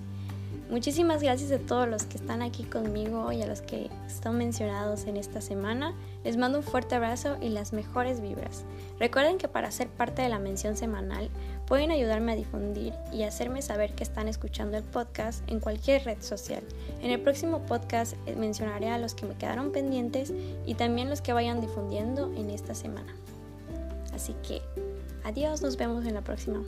Muchísimas 0.69 1.21
gracias 1.21 1.51
a 1.51 1.59
todos 1.59 1.87
los 1.87 2.05
que 2.05 2.17
están 2.17 2.41
aquí 2.41 2.63
conmigo 2.63 3.31
y 3.31 3.43
a 3.43 3.45
los 3.45 3.61
que 3.61 3.91
están 4.07 4.35
mencionados 4.35 5.05
en 5.05 5.15
esta 5.15 5.39
semana. 5.39 5.93
Les 6.23 6.37
mando 6.37 6.57
un 6.57 6.63
fuerte 6.63 6.95
abrazo 6.95 7.37
y 7.39 7.49
las 7.49 7.71
mejores 7.71 8.19
vibras. 8.19 8.63
Recuerden 8.99 9.37
que 9.37 9.47
para 9.47 9.69
ser 9.69 9.89
parte 9.89 10.23
de 10.23 10.29
la 10.29 10.39
mención 10.39 10.75
semanal 10.75 11.29
pueden 11.67 11.91
ayudarme 11.91 12.31
a 12.31 12.35
difundir 12.35 12.93
y 13.13 13.23
hacerme 13.23 13.61
saber 13.61 13.93
que 13.93 14.03
están 14.03 14.27
escuchando 14.27 14.75
el 14.77 14.83
podcast 14.83 15.47
en 15.47 15.59
cualquier 15.59 16.03
red 16.03 16.21
social. 16.21 16.63
En 16.99 17.11
el 17.11 17.21
próximo 17.21 17.59
podcast 17.67 18.15
eh, 18.25 18.35
mencionaré 18.35 18.89
a 18.89 18.97
los 18.97 19.13
que 19.13 19.27
me 19.27 19.35
quedaron 19.35 19.71
pendientes 19.71 20.33
y 20.65 20.73
también 20.73 21.11
los 21.11 21.21
que 21.21 21.33
vayan 21.33 21.61
difundiendo 21.61 22.33
en 22.35 22.49
esta 22.49 22.73
semana. 22.73 23.13
Así 24.15 24.33
que, 24.47 24.63
adiós, 25.23 25.61
nos 25.61 25.77
vemos 25.77 26.05
en 26.05 26.15
la 26.15 26.21
próxima. 26.21 26.63